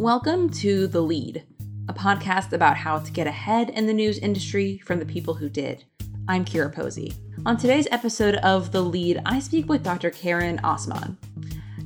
Welcome 0.00 0.48
to 0.60 0.86
The 0.86 1.02
Lead, 1.02 1.44
a 1.86 1.92
podcast 1.92 2.54
about 2.54 2.78
how 2.78 3.00
to 3.00 3.12
get 3.12 3.26
ahead 3.26 3.68
in 3.68 3.86
the 3.86 3.92
news 3.92 4.16
industry 4.16 4.78
from 4.86 4.98
the 4.98 5.04
people 5.04 5.34
who 5.34 5.50
did. 5.50 5.84
I'm 6.26 6.42
Kyra 6.42 6.74
Posey. 6.74 7.12
On 7.44 7.58
today's 7.58 7.86
episode 7.90 8.36
of 8.36 8.72
The 8.72 8.80
Lead, 8.80 9.20
I 9.26 9.40
speak 9.40 9.68
with 9.68 9.84
Dr. 9.84 10.08
Karin 10.08 10.56
Assmann. 10.64 11.18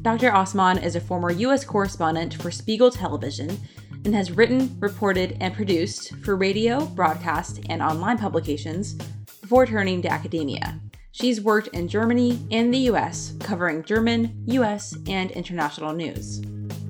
Dr. 0.02 0.30
Assmann 0.30 0.80
is 0.80 0.94
a 0.94 1.00
former 1.00 1.32
U.S. 1.32 1.64
correspondent 1.64 2.34
for 2.34 2.52
Spiegel 2.52 2.92
Television 2.92 3.58
and 4.04 4.14
has 4.14 4.30
written, 4.30 4.76
reported, 4.78 5.36
and 5.40 5.52
produced 5.52 6.14
for 6.18 6.36
radio, 6.36 6.86
broadcast, 6.86 7.62
and 7.68 7.82
online 7.82 8.16
publications 8.16 8.94
before 9.40 9.66
turning 9.66 10.00
to 10.02 10.12
academia. 10.12 10.80
She's 11.10 11.40
worked 11.40 11.66
in 11.68 11.88
Germany 11.88 12.38
and 12.52 12.72
the 12.72 12.90
US, 12.92 13.34
covering 13.40 13.82
German, 13.82 14.40
US, 14.46 14.96
and 15.08 15.32
international 15.32 15.92
news. 15.92 16.42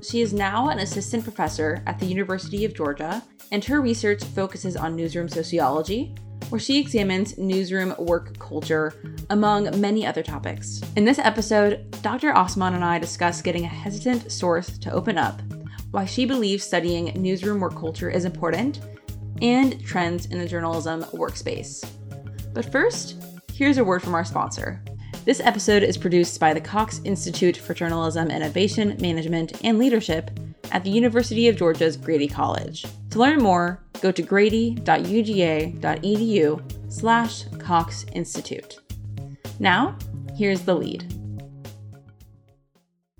She 0.07 0.21
is 0.21 0.33
now 0.33 0.69
an 0.69 0.79
assistant 0.79 1.23
professor 1.23 1.81
at 1.87 1.97
the 1.97 2.05
University 2.05 2.63
of 2.63 2.75
Georgia, 2.75 3.23
and 3.51 3.65
her 3.65 3.81
research 3.81 4.23
focuses 4.23 4.75
on 4.75 4.95
newsroom 4.95 5.27
sociology, 5.27 6.13
where 6.49 6.59
she 6.59 6.77
examines 6.79 7.39
newsroom 7.39 7.95
work 7.97 8.37
culture, 8.37 8.93
among 9.31 9.81
many 9.81 10.05
other 10.05 10.21
topics. 10.21 10.79
In 10.95 11.05
this 11.05 11.17
episode, 11.17 11.89
Dr. 12.03 12.33
Assmann 12.33 12.75
and 12.75 12.85
I 12.85 12.99
discuss 12.99 13.41
getting 13.41 13.65
a 13.65 13.69
hesitant 13.69 14.31
source 14.31 14.77
to 14.77 14.91
open 14.91 15.17
up, 15.17 15.41
why 15.89 16.05
she 16.05 16.25
believes 16.25 16.63
studying 16.63 17.05
newsroom 17.19 17.59
work 17.59 17.75
culture 17.75 18.09
is 18.11 18.25
important, 18.25 18.81
and 19.41 19.83
trends 19.83 20.27
in 20.27 20.37
the 20.37 20.47
journalism 20.47 21.01
workspace. 21.13 21.83
But 22.53 22.71
first, 22.71 23.23
here's 23.51 23.79
a 23.79 23.83
word 23.83 24.03
from 24.03 24.13
our 24.13 24.25
sponsor. 24.25 24.83
This 25.25 25.39
episode 25.39 25.81
is 25.81 25.97
produced 25.97 26.39
by 26.39 26.53
the 26.53 26.61
Cox 26.61 27.01
Institute 27.03 27.57
for 27.57 27.73
Journalism 27.73 28.29
Innovation, 28.29 28.95
Management, 29.01 29.59
and 29.63 29.79
Leadership 29.79 30.29
at 30.71 30.83
the 30.83 30.91
University 30.91 31.47
of 31.47 31.55
Georgia's 31.55 31.97
Grady 31.97 32.27
College. 32.27 32.85
To 33.09 33.17
learn 33.17 33.41
more, 33.41 33.81
go 34.01 34.11
to 34.11 34.21
grady.uga.edu 34.21 34.83
slash 36.93 37.45
Cox 37.57 38.05
Institute. 38.13 38.77
Now, 39.59 39.97
here's 40.35 40.61
the 40.61 40.75
lead. 40.75 41.11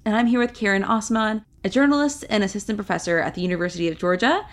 And 0.05 0.15
I'm 0.15 0.27
here 0.27 0.39
with 0.39 0.53
Karin 0.53 0.83
Assmann, 0.83 1.43
a 1.63 1.69
journalist 1.69 2.23
and 2.29 2.43
assistant 2.43 2.77
professor 2.77 3.17
at 3.17 3.33
the 3.33 3.41
University 3.41 3.87
of 3.87 3.97
Georgia. 3.97 4.45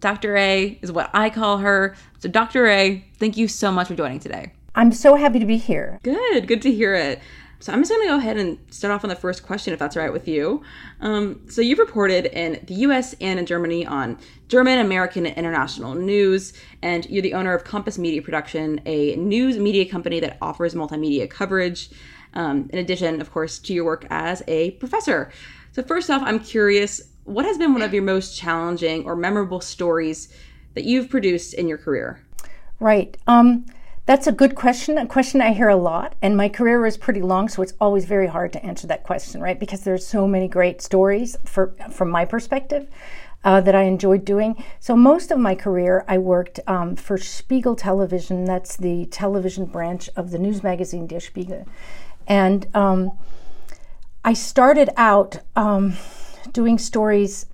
Dr. 0.00 0.34
A 0.38 0.78
is 0.80 0.90
what 0.92 1.10
I 1.12 1.28
call 1.28 1.58
her. 1.58 1.94
So, 2.20 2.30
Dr. 2.30 2.68
A, 2.68 3.04
thank 3.18 3.36
you 3.36 3.48
so 3.48 3.70
much 3.70 3.88
for 3.88 3.94
joining 3.94 4.20
today. 4.20 4.52
I'm 4.76 4.92
so 4.92 5.16
happy 5.16 5.38
to 5.38 5.46
be 5.46 5.56
here. 5.56 5.98
Good, 6.02 6.46
good 6.46 6.60
to 6.62 6.72
hear 6.72 6.94
it. 6.94 7.20
So 7.60 7.72
I'm 7.72 7.80
just 7.80 7.90
going 7.90 8.02
to 8.02 8.08
go 8.08 8.18
ahead 8.18 8.36
and 8.36 8.58
start 8.70 8.92
off 8.92 9.02
on 9.02 9.08
the 9.08 9.16
first 9.16 9.42
question, 9.42 9.72
if 9.72 9.78
that's 9.78 9.96
all 9.96 10.02
right 10.02 10.12
with 10.12 10.28
you. 10.28 10.62
Um, 11.00 11.40
so 11.48 11.62
you've 11.62 11.78
reported 11.78 12.26
in 12.26 12.62
the 12.66 12.74
U.S. 12.74 13.14
and 13.22 13.38
in 13.38 13.46
Germany 13.46 13.86
on 13.86 14.18
German, 14.48 14.78
American, 14.78 15.24
and 15.24 15.34
international 15.38 15.94
news, 15.94 16.52
and 16.82 17.06
you're 17.06 17.22
the 17.22 17.32
owner 17.32 17.54
of 17.54 17.64
Compass 17.64 17.96
Media 17.96 18.20
Production, 18.20 18.78
a 18.84 19.16
news 19.16 19.56
media 19.56 19.86
company 19.90 20.20
that 20.20 20.36
offers 20.42 20.74
multimedia 20.74 21.28
coverage. 21.28 21.88
Um, 22.34 22.68
in 22.70 22.78
addition, 22.78 23.22
of 23.22 23.32
course, 23.32 23.58
to 23.60 23.72
your 23.72 23.86
work 23.86 24.06
as 24.10 24.42
a 24.46 24.72
professor. 24.72 25.32
So 25.72 25.82
first 25.82 26.10
off, 26.10 26.20
I'm 26.22 26.38
curious, 26.38 27.00
what 27.24 27.46
has 27.46 27.56
been 27.56 27.72
one 27.72 27.80
of 27.80 27.94
your 27.94 28.02
most 28.02 28.36
challenging 28.36 29.06
or 29.06 29.16
memorable 29.16 29.62
stories 29.62 30.28
that 30.74 30.84
you've 30.84 31.08
produced 31.08 31.54
in 31.54 31.66
your 31.66 31.78
career? 31.78 32.20
Right. 32.78 33.16
Um, 33.26 33.64
that's 34.06 34.28
a 34.28 34.32
good 34.32 34.54
question, 34.54 34.98
a 34.98 35.06
question 35.06 35.40
I 35.40 35.52
hear 35.52 35.68
a 35.68 35.76
lot. 35.76 36.14
And 36.22 36.36
my 36.36 36.48
career 36.48 36.86
is 36.86 36.96
pretty 36.96 37.22
long, 37.22 37.48
so 37.48 37.60
it's 37.60 37.74
always 37.80 38.04
very 38.04 38.28
hard 38.28 38.52
to 38.52 38.64
answer 38.64 38.86
that 38.86 39.02
question, 39.02 39.40
right? 39.40 39.58
Because 39.58 39.82
there's 39.82 40.06
so 40.06 40.28
many 40.28 40.46
great 40.46 40.80
stories 40.80 41.36
for, 41.44 41.74
from 41.90 42.10
my 42.10 42.24
perspective. 42.24 42.88
Uh, 43.44 43.60
that 43.60 43.76
I 43.76 43.82
enjoyed 43.82 44.24
doing. 44.24 44.60
So, 44.80 44.96
most 44.96 45.30
of 45.30 45.38
my 45.38 45.54
career, 45.54 46.04
I 46.08 46.18
worked 46.18 46.58
um, 46.66 46.96
for 46.96 47.16
Spiegel 47.16 47.76
Television. 47.76 48.44
That's 48.44 48.76
the 48.76 49.06
television 49.06 49.66
branch 49.66 50.10
of 50.16 50.32
the 50.32 50.38
news 50.38 50.64
magazine 50.64 51.06
Der 51.06 51.20
Spiegel. 51.20 51.64
And 52.26 52.66
um, 52.74 53.16
I 54.24 54.32
started 54.32 54.90
out 54.96 55.38
um, 55.54 55.92
doing 56.50 56.76
stories 56.76 57.46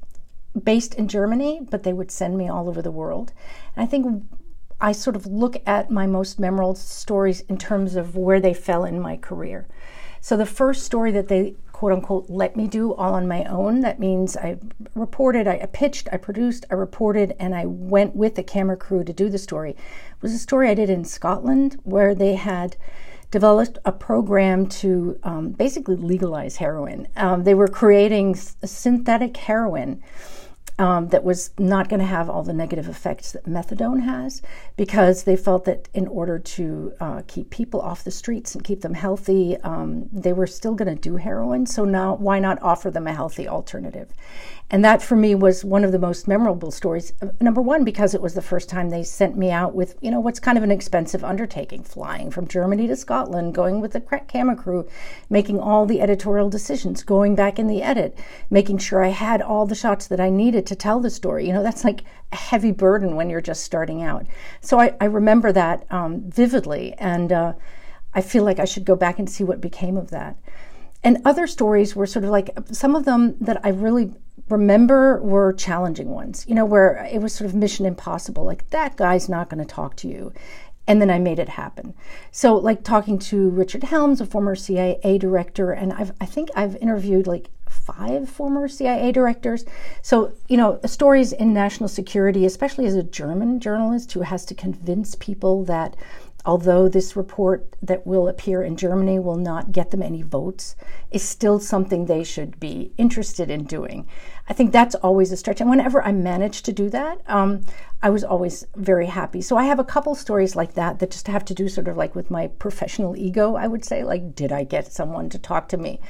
based 0.65 0.95
in 0.95 1.09
Germany, 1.09 1.61
but 1.71 1.83
they 1.83 1.93
would 1.93 2.11
send 2.11 2.39
me 2.39 2.49
all 2.49 2.71
over 2.71 2.81
the 2.81 2.91
world. 2.91 3.33
And 3.77 3.85
I 3.85 3.87
think 3.87 4.25
I 4.83 4.91
sort 4.91 5.15
of 5.15 5.27
look 5.27 5.63
at 5.65 5.93
my 5.93 6.07
most 6.07 6.41
memorable 6.41 6.75
stories 6.75 7.43
in 7.43 7.57
terms 7.57 7.95
of 7.95 8.17
where 8.17 8.41
they 8.41 8.53
fell 8.53 8.85
in 8.85 9.01
my 9.01 9.17
career. 9.17 9.69
So 10.21 10.37
the 10.37 10.45
first 10.45 10.83
story 10.83 11.13
that 11.13 11.29
they 11.29 11.55
quote 11.73 11.93
unquote 11.93 12.29
let 12.29 12.57
me 12.57 12.67
do 12.67 12.93
all 12.95 13.15
on 13.15 13.27
my 13.27 13.45
own, 13.45 13.81
that 13.81 14.01
means 14.01 14.37
I 14.37 14.59
reported, 14.95 15.47
I 15.47 15.67
pitched, 15.67 16.09
I 16.13 16.17
produced, 16.17 16.67
I 16.71 16.75
reported, 16.75 17.35
and 17.39 17.55
I 17.55 17.65
went 17.67 18.17
with 18.17 18.35
the 18.35 18.43
camera 18.43 18.77
crew 18.77 19.05
to 19.05 19.13
do 19.13 19.29
the 19.29 19.39
story, 19.39 19.71
it 19.71 20.23
was 20.23 20.33
a 20.33 20.39
story 20.39 20.69
I 20.69 20.75
did 20.75 20.91
in 20.91 21.05
Scotland 21.05 21.81
where 21.85 22.15
they 22.15 22.35
had 22.35 22.77
developed 23.31 23.79
a 23.85 23.93
program 23.93 24.67
to 24.67 25.19
um, 25.23 25.51
basically 25.51 25.97
legalize 25.97 26.57
heroin. 26.57 27.09
Um, 27.17 27.45
they 27.45 27.55
were 27.55 27.69
creating 27.69 28.35
synthetic 28.35 29.37
heroin 29.37 30.03
um, 30.79 31.09
that 31.09 31.23
was 31.23 31.51
not 31.59 31.89
going 31.89 32.01
to 32.01 32.07
have 32.07 32.31
all 32.31 32.43
the 32.43 32.53
negative 32.53 32.89
effects 32.89 33.33
that 33.33 33.45
methadone 33.45 34.03
has 34.03 34.43
because 34.77 35.25
they 35.25 35.37
felt 35.37 35.65
that 35.65 35.89
in 35.95 36.07
order 36.07 36.39
to 36.39 36.93
uh, 37.01 37.23
keep 37.27 37.51
people 37.51 37.81
off 37.81 38.05
the 38.05 38.11
streets 38.11 38.55
and 38.55 38.65
keep 38.65 38.81
them 38.81 38.95
healthy, 38.95 39.57
um, 39.59 40.09
they 40.13 40.33
were 40.33 40.47
still 40.47 40.75
going 40.75 40.95
to 40.95 41.01
do 41.01 41.17
heroin. 41.17 41.67
So 41.67 41.85
now, 41.85 42.15
why 42.15 42.39
not 42.39 42.61
offer 42.63 42.91
them 42.91 43.07
a 43.07 43.13
healthy 43.15 43.47
alternative? 43.47 44.13
And 44.73 44.83
that 44.87 45.03
for 45.03 45.17
me 45.17 45.35
was 45.35 45.67
one 45.67 45.85
of 45.85 45.93
the 45.93 45.99
most 45.99 46.27
memorable 46.27 46.71
stories. 46.71 47.13
Number 47.43 47.61
one, 47.61 47.85
because 47.85 48.15
it 48.15 48.23
was 48.23 48.33
the 48.33 48.41
first 48.41 48.71
time 48.71 48.89
they 48.89 49.03
sent 49.03 49.37
me 49.37 49.51
out 49.51 49.75
with, 49.75 49.97
you 50.01 50.11
know, 50.11 50.19
what's 50.19 50.41
kind 50.41 50.57
of 50.57 50.65
an 50.65 50.71
expensive 50.71 51.23
undertaking, 51.23 51.85
flying 51.85 52.31
from 52.31 52.49
Germany 52.49 52.87
to 52.87 52.97
Scotland, 52.97 53.55
going 53.55 53.83
with 53.83 53.93
the 53.93 54.01
camera 54.01 54.57
crew, 54.57 54.89
making 55.29 55.61
all 55.61 55.85
the 55.85 56.01
editorial 56.01 56.49
decisions, 56.49 57.03
going 57.03 57.35
back 57.35 57.59
in 57.59 57.67
the 57.67 57.83
edit, 57.83 58.19
making 58.49 58.79
sure 58.79 59.05
I 59.05 59.09
had 59.09 59.43
all 59.43 59.67
the 59.67 59.75
shots 59.75 60.07
that 60.07 60.21
I 60.21 60.31
needed 60.31 60.67
to 60.69 60.75
tell 60.75 61.01
the 61.01 61.11
story. 61.11 61.47
You 61.47 61.53
know, 61.53 61.63
that's 61.63 61.85
like 61.85 62.03
a 62.33 62.37
heavy 62.37 62.73
burden 62.73 63.15
when 63.15 63.29
you're 63.29 63.43
just 63.43 63.65
starting 63.65 64.03
out. 64.03 64.25
So 64.63 64.81
I, 64.81 64.95
I 65.03 65.05
remember 65.05 65.53
that 65.53 65.85
um, 65.91 66.31
vividly, 66.31 66.95
and 66.95 67.31
uh, 67.31 67.53
I 68.15 68.23
feel 68.23 68.43
like 68.43 68.59
I 68.59 68.65
should 68.65 68.87
go 68.87 68.97
back 68.97 69.19
and 69.19 69.29
see 69.29 69.45
what 69.45 69.61
became 69.61 69.99
of 69.99 70.09
that. 70.13 70.39
And 71.05 71.19
other 71.27 71.47
stories 71.47 71.95
were 71.95 72.07
sort 72.07 72.25
of 72.25 72.31
like 72.31 72.57
some 72.71 72.95
of 72.95 73.05
them 73.05 73.37
that 73.41 73.61
I 73.65 73.69
really 73.71 74.15
remember 74.49 75.21
were 75.23 75.53
challenging 75.53 76.11
ones, 76.11 76.45
you 76.49 76.55
know, 76.55 76.65
where 76.65 77.09
it 77.11 77.21
was 77.21 77.35
sort 77.35 77.49
of 77.49 77.55
mission 77.55 77.87
impossible. 77.87 78.45
Like, 78.45 78.69
that 78.71 78.97
guy's 78.97 79.29
not 79.29 79.49
going 79.49 79.65
to 79.65 79.75
talk 79.75 79.97
to 79.97 80.09
you. 80.09 80.33
And 80.87 81.01
then 81.01 81.11
I 81.11 81.19
made 81.19 81.39
it 81.39 81.49
happen. 81.49 81.95
So, 82.33 82.57
like 82.57 82.83
talking 82.83 83.19
to 83.21 83.51
Richard 83.51 83.85
Helms, 83.85 84.21
a 84.21 84.27
former 84.27 84.57
CIA 84.57 85.17
director, 85.17 85.71
and 85.71 85.93
I've, 85.93 86.13
I 86.21 86.27
think 86.27 86.51
I've 86.57 86.77
interviewed 86.77 87.29
like 87.29 87.51
five 87.73 88.29
former 88.29 88.69
CIA 88.69 89.13
directors. 89.13 89.65
So, 90.03 90.33
you 90.49 90.57
know, 90.57 90.81
stories 90.85 91.33
in 91.33 91.53
national 91.53 91.89
security, 91.89 92.45
especially 92.45 92.87
as 92.87 92.95
a 92.95 93.03
German 93.03 93.61
journalist 93.61 94.13
who 94.13 94.23
has 94.23 94.45
to 94.47 94.55
convince 94.55 95.15
people 95.15 95.65
that 95.65 95.97
although 96.45 96.89
this 96.89 97.17
report 97.17 97.77
that 97.83 98.07
will 98.07 98.29
appear 98.29 98.63
in 98.63 98.77
Germany 98.77 99.19
will 99.19 99.37
not 99.37 99.73
get 99.73 99.91
them 99.91 100.03
any 100.03 100.23
votes, 100.23 100.75
is 101.11 101.23
still 101.23 101.61
something 101.61 102.07
they 102.07 102.25
should 102.25 102.59
be 102.59 102.93
interested 102.99 103.51
in 103.51 103.65
doing. 103.65 104.07
I 104.49 104.53
think 104.53 104.73
that's 104.73 104.95
always 104.97 105.31
a 105.31 105.37
stretch. 105.37 105.61
And 105.61 105.71
whenever 105.71 106.03
I 106.03 106.13
managed 106.13 106.65
to 106.65 106.73
do 106.73 106.91
that, 106.91 107.21
um, 107.27 107.63
I 108.03 108.11
was 108.11 108.25
always 108.25 108.67
very 108.75 109.07
happy. 109.07 109.41
So 109.41 109.57
I 109.57 109.65
have 109.65 109.79
a 109.79 109.85
couple 109.85 110.15
stories 110.15 110.57
like 110.57 110.75
that 110.75 110.99
that 110.99 111.13
just 111.13 111.29
have 111.29 111.45
to 111.47 111.55
do 111.55 111.69
sort 111.69 111.89
of 111.89 111.97
like 111.97 112.15
with 112.17 112.31
my 112.31 112.49
professional 112.49 113.17
ego, 113.17 113.55
I 113.55 113.69
would 113.69 113.85
say, 113.85 114.03
like, 114.03 114.35
did 114.35 114.51
I 114.51 114.65
get 114.65 114.93
someone 114.93 115.29
to 115.31 115.39
talk 115.39 115.69
to 115.69 115.77
me? 115.77 116.01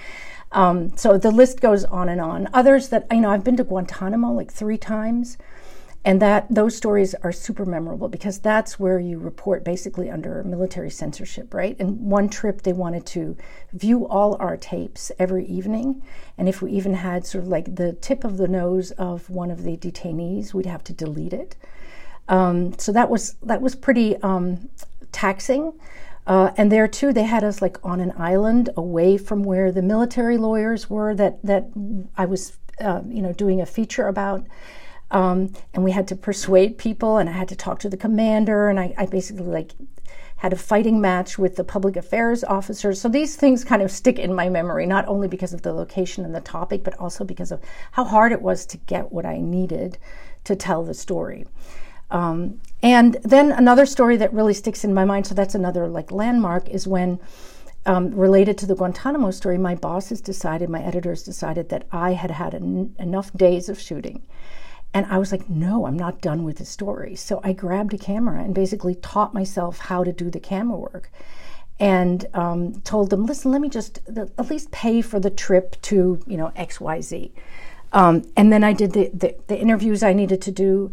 Um, 0.53 0.97
so 0.97 1.19
the 1.19 1.31
list 1.31 1.61
goes 1.61 1.85
on 1.85 2.09
and 2.09 2.21
on. 2.21 2.49
Others 2.53 2.89
that, 2.91 3.07
you 3.11 3.21
know, 3.21 3.31
I've 3.31 3.45
been 3.45 3.57
to 3.57 3.65
Guantanamo 3.65 4.33
like 4.33 4.53
three 4.53 4.79
times. 4.79 5.37
And 6.05 6.21
that 6.21 6.53
those 6.53 6.77
stories 6.77 7.15
are 7.23 7.31
super 7.31 7.65
memorable 7.65 8.09
because 8.09 8.41
that's 8.41 8.79
where 8.79 8.99
you 8.99 9.21
report 9.21 9.65
basically 9.65 10.11
under 10.11 10.43
military 10.43 10.91
censorship, 10.91 11.55
right? 11.55 11.77
And 11.79 12.01
one 12.01 12.29
trip 12.29 12.63
they 12.63 12.73
wanted 12.73 13.07
to 13.07 13.37
view 13.73 14.09
all 14.09 14.37
our 14.41 14.57
tapes 14.57 15.13
every 15.17 15.47
evening, 15.47 16.03
and 16.37 16.49
if 16.49 16.61
we 16.61 16.73
even 16.73 16.95
had 16.95 17.25
sort 17.25 17.45
of 17.45 17.49
like 17.49 17.77
the 17.77 17.93
tip 17.93 18.25
of 18.25 18.37
the 18.37 18.49
nose 18.49 18.91
of 18.93 19.31
one 19.31 19.53
of 19.53 19.63
the 19.63 19.77
detainees, 19.77 20.53
we'd 20.53 20.67
have 20.67 20.83
to 20.85 20.93
delete 20.93 21.33
it. 21.33 21.55
Um, 22.29 22.77
so 22.79 22.91
that 22.93 23.09
was 23.09 23.37
that 23.43 23.61
was 23.61 23.77
pretty 23.77 24.17
um, 24.23 24.69
taxing. 25.13 25.73
Uh, 26.27 26.53
and 26.57 26.71
there 26.71 26.87
too, 26.89 27.13
they 27.13 27.25
had 27.25 27.45
us 27.45 27.61
like 27.61 27.79
on 27.85 28.01
an 28.01 28.13
island 28.17 28.71
away 28.77 29.19
from 29.19 29.43
where 29.43 29.71
the 29.73 29.83
military 29.83 30.37
lawyers 30.37 30.91
were 30.91 31.15
that 31.15 31.41
that 31.45 31.69
I 32.17 32.27
was, 32.27 32.57
uh, 32.81 33.03
you 33.09 33.23
know, 33.23 33.33
doing 33.33 33.61
a 33.61 33.67
feature 33.67 34.09
about. 34.09 34.45
Um, 35.13 35.53
and 35.75 35.85
we 35.85 35.93
had 35.93 36.09
to 36.09 36.17
persuade 36.17 36.79
people, 36.79 37.19
and 37.19 37.29
I 37.29 37.33
had 37.33 37.49
to 37.49 37.57
talk 37.57 37.79
to 37.81 37.89
the 37.89 37.97
commander, 37.97 38.69
and 38.69 38.81
I, 38.81 38.95
I 38.97 39.07
basically 39.07 39.45
like 39.45 39.73
had 40.37 40.53
a 40.53 40.57
fighting 40.57 41.01
match 41.01 41.39
with 41.39 41.55
the 41.55 41.63
public 41.63 41.95
affairs 41.97 42.43
officers. 42.43 43.01
So 43.01 43.09
these 43.09 43.37
things 43.37 43.63
kind 43.63 43.81
of 43.81 43.93
stick 43.93 44.19
in 44.19 44.35
my 44.35 44.49
memory, 44.49 44.87
not 44.87 45.07
only 45.07 45.29
because 45.29 45.53
of 45.53 45.63
the 45.63 45.73
location 45.73 46.25
and 46.25 46.35
the 46.35 46.41
topic, 46.41 46.83
but 46.83 46.99
also 46.99 47.25
because 47.25 47.53
of 47.53 47.61
how 47.93 48.05
hard 48.05 48.33
it 48.33 48.43
was 48.43 48.67
to 48.67 48.79
get 48.79 49.13
what 49.13 49.25
I 49.25 49.39
needed 49.39 49.99
to 50.45 50.57
tell 50.57 50.83
the 50.83 50.95
story. 50.95 51.47
Um, 52.11 52.61
and 52.83 53.19
then 53.23 53.53
another 53.53 53.87
story 53.87 54.17
that 54.17 54.35
really 54.35 54.55
sticks 54.55 54.83
in 54.83 54.93
my 54.93 55.05
mind, 55.05 55.27
so 55.27 55.35
that's 55.35 55.55
another 55.55 55.87
like 55.87 56.11
landmark, 56.11 56.69
is 56.69 56.89
when 56.89 57.21
um, 57.87 58.11
related 58.11 58.59
to 58.59 58.67
the 58.67 58.75
Guantanamo 58.75 59.31
story, 59.31 59.59
my 59.59 59.75
bosses 59.75 60.21
decided, 60.21 60.69
my 60.69 60.83
editors 60.83 61.23
decided 61.23 61.69
that 61.69 61.87
I 61.93 62.15
had 62.15 62.31
had 62.31 62.55
en- 62.55 62.97
enough 62.99 63.33
days 63.35 63.69
of 63.69 63.79
shooting. 63.79 64.23
And 64.95 65.07
I 65.07 65.19
was 65.19 65.33
like, 65.33 65.49
no, 65.49 65.87
I'm 65.87 65.99
not 65.99 66.21
done 66.21 66.45
with 66.45 66.59
the 66.59 66.65
story. 66.65 67.17
So 67.17 67.41
I 67.43 67.53
grabbed 67.53 67.95
a 67.95 67.99
camera 67.99 68.43
and 68.43 68.55
basically 68.55 68.95
taught 68.97 69.33
myself 69.33 69.79
how 69.79 70.05
to 70.05 70.13
do 70.13 70.31
the 70.31 70.41
camera 70.41 70.77
work 70.77 71.11
and 71.81 72.27
um, 72.35 72.81
told 72.83 73.11
them, 73.11 73.25
listen, 73.25 73.51
let 73.51 73.61
me 73.61 73.71
just 73.71 74.01
at 74.07 74.51
least 74.51 74.71
pay 74.71 75.01
for 75.01 75.19
the 75.19 75.31
trip 75.31 75.81
to, 75.83 76.23
you 76.27 76.37
know, 76.37 76.53
XYZ. 76.57 77.31
Um, 77.93 78.23
and 78.37 78.53
then 78.53 78.63
I 78.63 78.73
did 78.73 78.93
the, 78.93 79.11
the, 79.15 79.35
the 79.47 79.59
interviews 79.59 80.03
I 80.03 80.13
needed 80.13 80.43
to 80.43 80.53
do 80.53 80.93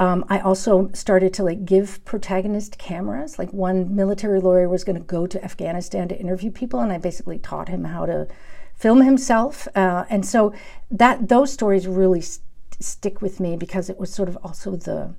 um, 0.00 0.24
I 0.30 0.40
also 0.40 0.90
started 0.94 1.34
to 1.34 1.44
like 1.44 1.66
give 1.66 2.02
protagonist 2.06 2.78
cameras. 2.78 3.38
Like 3.38 3.52
one 3.52 3.94
military 3.94 4.40
lawyer 4.40 4.66
was 4.66 4.82
going 4.82 4.96
to 4.96 5.04
go 5.04 5.26
to 5.26 5.44
Afghanistan 5.44 6.08
to 6.08 6.18
interview 6.18 6.50
people, 6.50 6.80
and 6.80 6.90
I 6.90 6.96
basically 6.96 7.38
taught 7.38 7.68
him 7.68 7.84
how 7.84 8.06
to 8.06 8.26
film 8.74 9.02
himself. 9.02 9.68
Uh, 9.74 10.06
and 10.08 10.24
so 10.24 10.54
that 10.90 11.28
those 11.28 11.52
stories 11.52 11.86
really 11.86 12.22
st- 12.22 12.46
stick 12.80 13.22
with 13.22 13.40
me 13.40 13.56
because 13.56 13.88
it 13.90 13.98
was 13.98 14.12
sort 14.12 14.28
of 14.28 14.36
also 14.42 14.76
the 14.76 15.14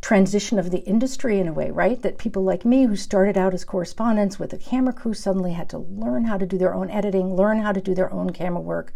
transition 0.00 0.58
of 0.58 0.70
the 0.70 0.78
industry 0.80 1.38
in 1.38 1.48
a 1.48 1.52
way, 1.52 1.70
right? 1.70 2.00
That 2.02 2.18
people 2.18 2.42
like 2.42 2.64
me 2.64 2.84
who 2.84 2.96
started 2.96 3.36
out 3.36 3.54
as 3.54 3.64
correspondents 3.64 4.38
with 4.38 4.52
a 4.52 4.58
camera 4.58 4.92
crew 4.92 5.14
suddenly 5.14 5.52
had 5.52 5.68
to 5.70 5.78
learn 5.78 6.24
how 6.24 6.38
to 6.38 6.46
do 6.46 6.56
their 6.56 6.74
own 6.74 6.90
editing, 6.90 7.34
learn 7.34 7.60
how 7.60 7.72
to 7.72 7.80
do 7.80 7.94
their 7.94 8.12
own 8.12 8.30
camera 8.30 8.60
work. 8.60 8.92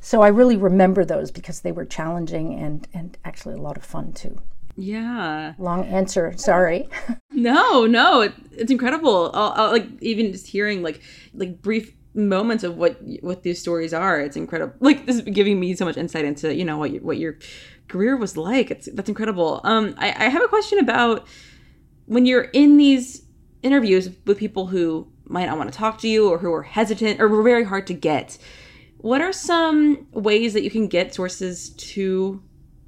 So 0.00 0.22
I 0.22 0.28
really 0.28 0.56
remember 0.56 1.04
those 1.04 1.30
because 1.30 1.60
they 1.60 1.72
were 1.72 1.84
challenging 1.84 2.54
and, 2.54 2.86
and 2.94 3.18
actually 3.24 3.54
a 3.56 3.60
lot 3.60 3.76
of 3.76 3.84
fun 3.84 4.12
too. 4.12 4.40
Yeah. 4.76 5.54
Long 5.58 5.84
answer. 5.86 6.32
Sorry. 6.36 6.88
no, 7.32 7.84
no, 7.84 8.20
it, 8.20 8.32
it's 8.52 8.70
incredible. 8.70 9.32
I'll, 9.34 9.52
I'll, 9.56 9.72
like 9.72 9.88
even 10.00 10.30
just 10.30 10.46
hearing 10.46 10.82
like 10.82 11.02
like 11.34 11.60
brief 11.60 11.92
moments 12.18 12.64
of 12.64 12.76
what 12.76 13.00
what 13.20 13.42
these 13.42 13.60
stories 13.60 13.94
are. 13.94 14.20
It's 14.20 14.36
incredible. 14.36 14.74
Like 14.80 15.06
this 15.06 15.16
is 15.16 15.22
giving 15.22 15.58
me 15.60 15.74
so 15.74 15.84
much 15.84 15.96
insight 15.96 16.24
into 16.24 16.54
you 16.54 16.64
know 16.64 16.76
what 16.76 16.90
you, 16.90 17.00
what 17.00 17.18
your 17.18 17.38
career 17.88 18.16
was 18.16 18.36
like. 18.36 18.70
It's 18.70 18.88
that's 18.92 19.08
incredible. 19.08 19.60
Um, 19.64 19.94
I, 19.98 20.08
I 20.08 20.28
have 20.28 20.42
a 20.42 20.48
question 20.48 20.78
about 20.78 21.26
when 22.06 22.26
you're 22.26 22.42
in 22.52 22.76
these 22.76 23.22
interviews 23.62 24.10
with 24.26 24.38
people 24.38 24.66
who 24.66 25.10
might 25.24 25.46
not 25.46 25.58
want 25.58 25.70
to 25.72 25.78
talk 25.78 25.98
to 25.98 26.08
you 26.08 26.28
or 26.28 26.38
who 26.38 26.52
are 26.52 26.62
hesitant 26.62 27.20
or 27.20 27.28
were 27.28 27.42
very 27.42 27.64
hard 27.64 27.86
to 27.86 27.94
get. 27.94 28.38
What 28.98 29.20
are 29.20 29.32
some 29.32 30.08
ways 30.10 30.54
that 30.54 30.62
you 30.62 30.70
can 30.70 30.88
get 30.88 31.14
sources 31.14 31.70
to 31.70 32.42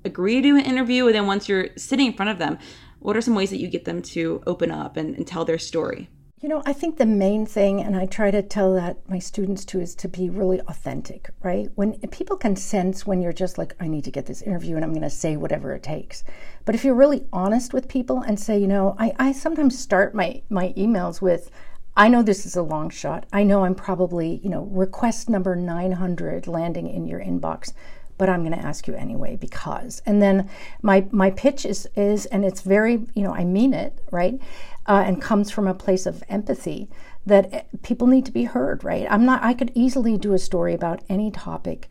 agree 0.05 0.41
to 0.43 0.57
an 0.57 0.65
interview 0.65 1.07
and 1.07 1.15
then 1.15 1.27
once 1.27 1.49
you're 1.49 1.69
sitting 1.77 2.07
in 2.07 2.13
front 2.15 2.31
of 2.31 2.39
them 2.39 2.59
what 3.01 3.17
are 3.17 3.21
some 3.21 3.35
ways 3.35 3.51
that 3.51 3.61
you 3.61 3.69
get 3.69 3.85
them 3.85 4.01
to 4.03 4.43
open 4.47 4.71
up 4.71 4.97
and, 4.97 5.15
and 5.15 5.27
tell 5.27 5.45
their 5.45 5.59
story 5.59 6.09
you 6.41 6.49
know, 6.49 6.63
I 6.65 6.73
think 6.73 6.97
the 6.97 7.05
main 7.05 7.45
thing, 7.45 7.83
and 7.83 7.95
I 7.95 8.07
try 8.07 8.31
to 8.31 8.41
tell 8.41 8.73
that 8.75 9.07
my 9.07 9.19
students 9.19 9.67
too, 9.67 9.79
is 9.81 9.95
to 9.97 10.09
be 10.09 10.31
really 10.31 10.59
authentic, 10.63 11.29
right? 11.43 11.69
When 11.75 11.99
people 12.09 12.39
can 12.39 12.57
sense 12.57 13.07
when 13.07 13.21
you're 13.21 13.35
just 13.35 13.59
like, 13.59 13.75
I 13.79 13.89
need 13.89 14.05
to 14.05 14.11
get 14.11 14.25
this 14.25 14.41
interview 14.41 14.77
and 14.77 14.85
I'm 14.85 14.93
going 14.95 15.03
to 15.03 15.11
say 15.11 15.37
whatever 15.37 15.75
it 15.75 15.83
takes. 15.83 16.25
But 16.65 16.75
if 16.75 16.83
you're 16.83 16.95
really 16.95 17.27
honest 17.31 17.75
with 17.75 17.89
people 17.89 18.23
and 18.23 18.41
say, 18.41 18.59
you 18.59 18.69
know, 18.69 18.97
I, 18.99 19.13
I 19.19 19.33
sometimes 19.33 19.79
start 19.79 20.15
my, 20.15 20.41
my 20.49 20.73
emails 20.79 21.21
with, 21.21 21.51
I 21.95 22.09
know 22.09 22.23
this 22.23 22.47
is 22.47 22.57
a 22.57 22.63
long 22.63 22.89
shot. 22.89 23.27
I 23.35 23.43
know 23.43 23.65
I'm 23.67 23.75
probably, 23.75 24.41
you 24.43 24.49
know, 24.49 24.63
request 24.71 25.29
number 25.29 25.55
900 25.55 26.47
landing 26.47 26.89
in 26.89 27.07
your 27.07 27.21
inbox 27.21 27.75
but 28.21 28.29
I'm 28.29 28.45
going 28.45 28.53
to 28.53 28.67
ask 28.67 28.87
you 28.87 28.93
anyway 28.95 29.37
because. 29.37 30.03
And 30.05 30.21
then 30.21 30.51
my 30.83 31.07
my 31.11 31.31
pitch 31.31 31.65
is 31.65 31.89
is 31.97 32.27
and 32.27 32.45
it's 32.45 32.61
very 32.61 33.07
you 33.15 33.23
know 33.23 33.35
I 33.35 33.45
mean 33.45 33.73
it 33.73 33.99
right, 34.11 34.39
uh, 34.87 35.03
and 35.07 35.23
comes 35.23 35.51
from 35.51 35.67
a 35.67 35.73
place 35.73 36.05
of 36.05 36.23
empathy 36.29 36.91
that 37.25 37.49
eh, 37.51 37.63
people 37.83 38.07
need 38.07 38.27
to 38.27 38.31
be 38.33 38.45
heard 38.45 38.85
right. 38.85 39.07
I'm 39.11 39.25
not. 39.25 39.43
I 39.43 39.55
could 39.55 39.73
easily 39.75 40.19
do 40.19 40.35
a 40.35 40.39
story 40.39 40.75
about 40.75 41.01
any 41.09 41.31
topic 41.31 41.89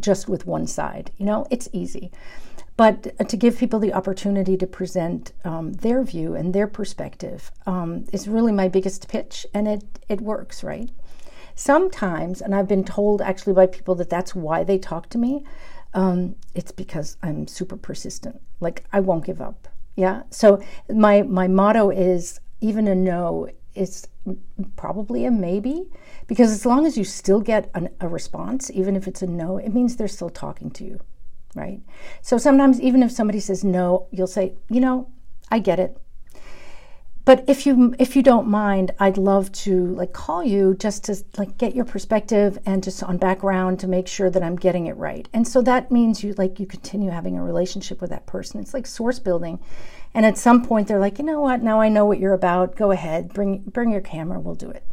just 0.00 0.28
with 0.28 0.44
one 0.44 0.66
side. 0.66 1.12
You 1.18 1.26
know, 1.26 1.46
it's 1.50 1.68
easy. 1.72 2.10
But 2.76 3.28
to 3.28 3.36
give 3.36 3.56
people 3.56 3.78
the 3.78 3.94
opportunity 3.94 4.56
to 4.56 4.66
present 4.66 5.32
um, 5.44 5.74
their 5.74 6.02
view 6.02 6.34
and 6.34 6.52
their 6.52 6.66
perspective 6.66 7.52
um, 7.66 8.06
is 8.12 8.26
really 8.26 8.50
my 8.50 8.66
biggest 8.66 9.06
pitch, 9.06 9.46
and 9.54 9.68
it 9.68 9.84
it 10.08 10.20
works, 10.20 10.64
right? 10.64 10.90
Sometimes, 11.54 12.40
and 12.40 12.54
I've 12.54 12.68
been 12.68 12.84
told 12.84 13.22
actually 13.22 13.52
by 13.52 13.66
people 13.66 13.94
that 13.96 14.10
that's 14.10 14.34
why 14.34 14.64
they 14.64 14.78
talk 14.78 15.08
to 15.10 15.18
me, 15.18 15.44
um, 15.94 16.34
it's 16.54 16.72
because 16.72 17.16
I'm 17.22 17.46
super 17.46 17.76
persistent. 17.76 18.40
Like 18.60 18.84
I 18.92 19.00
won't 19.00 19.24
give 19.24 19.40
up. 19.40 19.68
Yeah. 19.96 20.22
So 20.30 20.62
my 20.92 21.22
my 21.22 21.46
motto 21.46 21.90
is 21.90 22.40
even 22.60 22.88
a 22.88 22.94
no 22.94 23.48
is 23.74 24.06
probably 24.76 25.24
a 25.24 25.30
maybe 25.30 25.90
because 26.26 26.50
as 26.50 26.64
long 26.64 26.86
as 26.86 26.96
you 26.96 27.04
still 27.04 27.40
get 27.40 27.70
an, 27.74 27.88
a 28.00 28.08
response, 28.08 28.70
even 28.70 28.96
if 28.96 29.06
it's 29.06 29.22
a 29.22 29.26
no, 29.26 29.58
it 29.58 29.74
means 29.74 29.96
they're 29.96 30.08
still 30.08 30.30
talking 30.30 30.70
to 30.70 30.84
you, 30.84 31.00
right? 31.54 31.80
So 32.22 32.38
sometimes 32.38 32.80
even 32.80 33.02
if 33.02 33.12
somebody 33.12 33.40
says 33.40 33.62
no, 33.62 34.06
you'll 34.10 34.26
say, 34.26 34.54
you 34.68 34.80
know, 34.80 35.08
I 35.50 35.58
get 35.58 35.78
it 35.78 35.98
but 37.24 37.44
if 37.46 37.66
you 37.66 37.94
if 37.98 38.16
you 38.16 38.22
don't 38.22 38.46
mind 38.46 38.90
i'd 39.00 39.16
love 39.16 39.50
to 39.52 39.86
like 39.94 40.12
call 40.12 40.44
you 40.44 40.74
just 40.74 41.04
to 41.04 41.16
like 41.38 41.56
get 41.58 41.74
your 41.74 41.84
perspective 41.84 42.58
and 42.66 42.82
just 42.82 43.02
on 43.02 43.16
background 43.16 43.78
to 43.80 43.86
make 43.86 44.06
sure 44.08 44.30
that 44.30 44.42
i'm 44.42 44.56
getting 44.56 44.86
it 44.86 44.96
right. 44.96 45.28
And 45.32 45.46
so 45.46 45.62
that 45.62 45.90
means 45.90 46.24
you 46.24 46.34
like 46.34 46.58
you 46.58 46.66
continue 46.66 47.10
having 47.10 47.36
a 47.36 47.42
relationship 47.42 48.00
with 48.00 48.10
that 48.10 48.26
person. 48.26 48.60
It's 48.60 48.74
like 48.74 48.86
source 48.86 49.18
building. 49.18 49.58
And 50.14 50.24
at 50.24 50.38
some 50.38 50.64
point 50.64 50.88
they're 50.88 50.98
like 50.98 51.18
you 51.18 51.24
know 51.24 51.40
what? 51.40 51.62
Now 51.62 51.80
i 51.80 51.88
know 51.88 52.06
what 52.06 52.18
you're 52.18 52.32
about. 52.32 52.76
Go 52.76 52.90
ahead. 52.90 53.32
Bring 53.32 53.58
bring 53.58 53.90
your 53.90 54.00
camera. 54.00 54.40
We'll 54.40 54.54
do 54.54 54.70
it. 54.70 54.84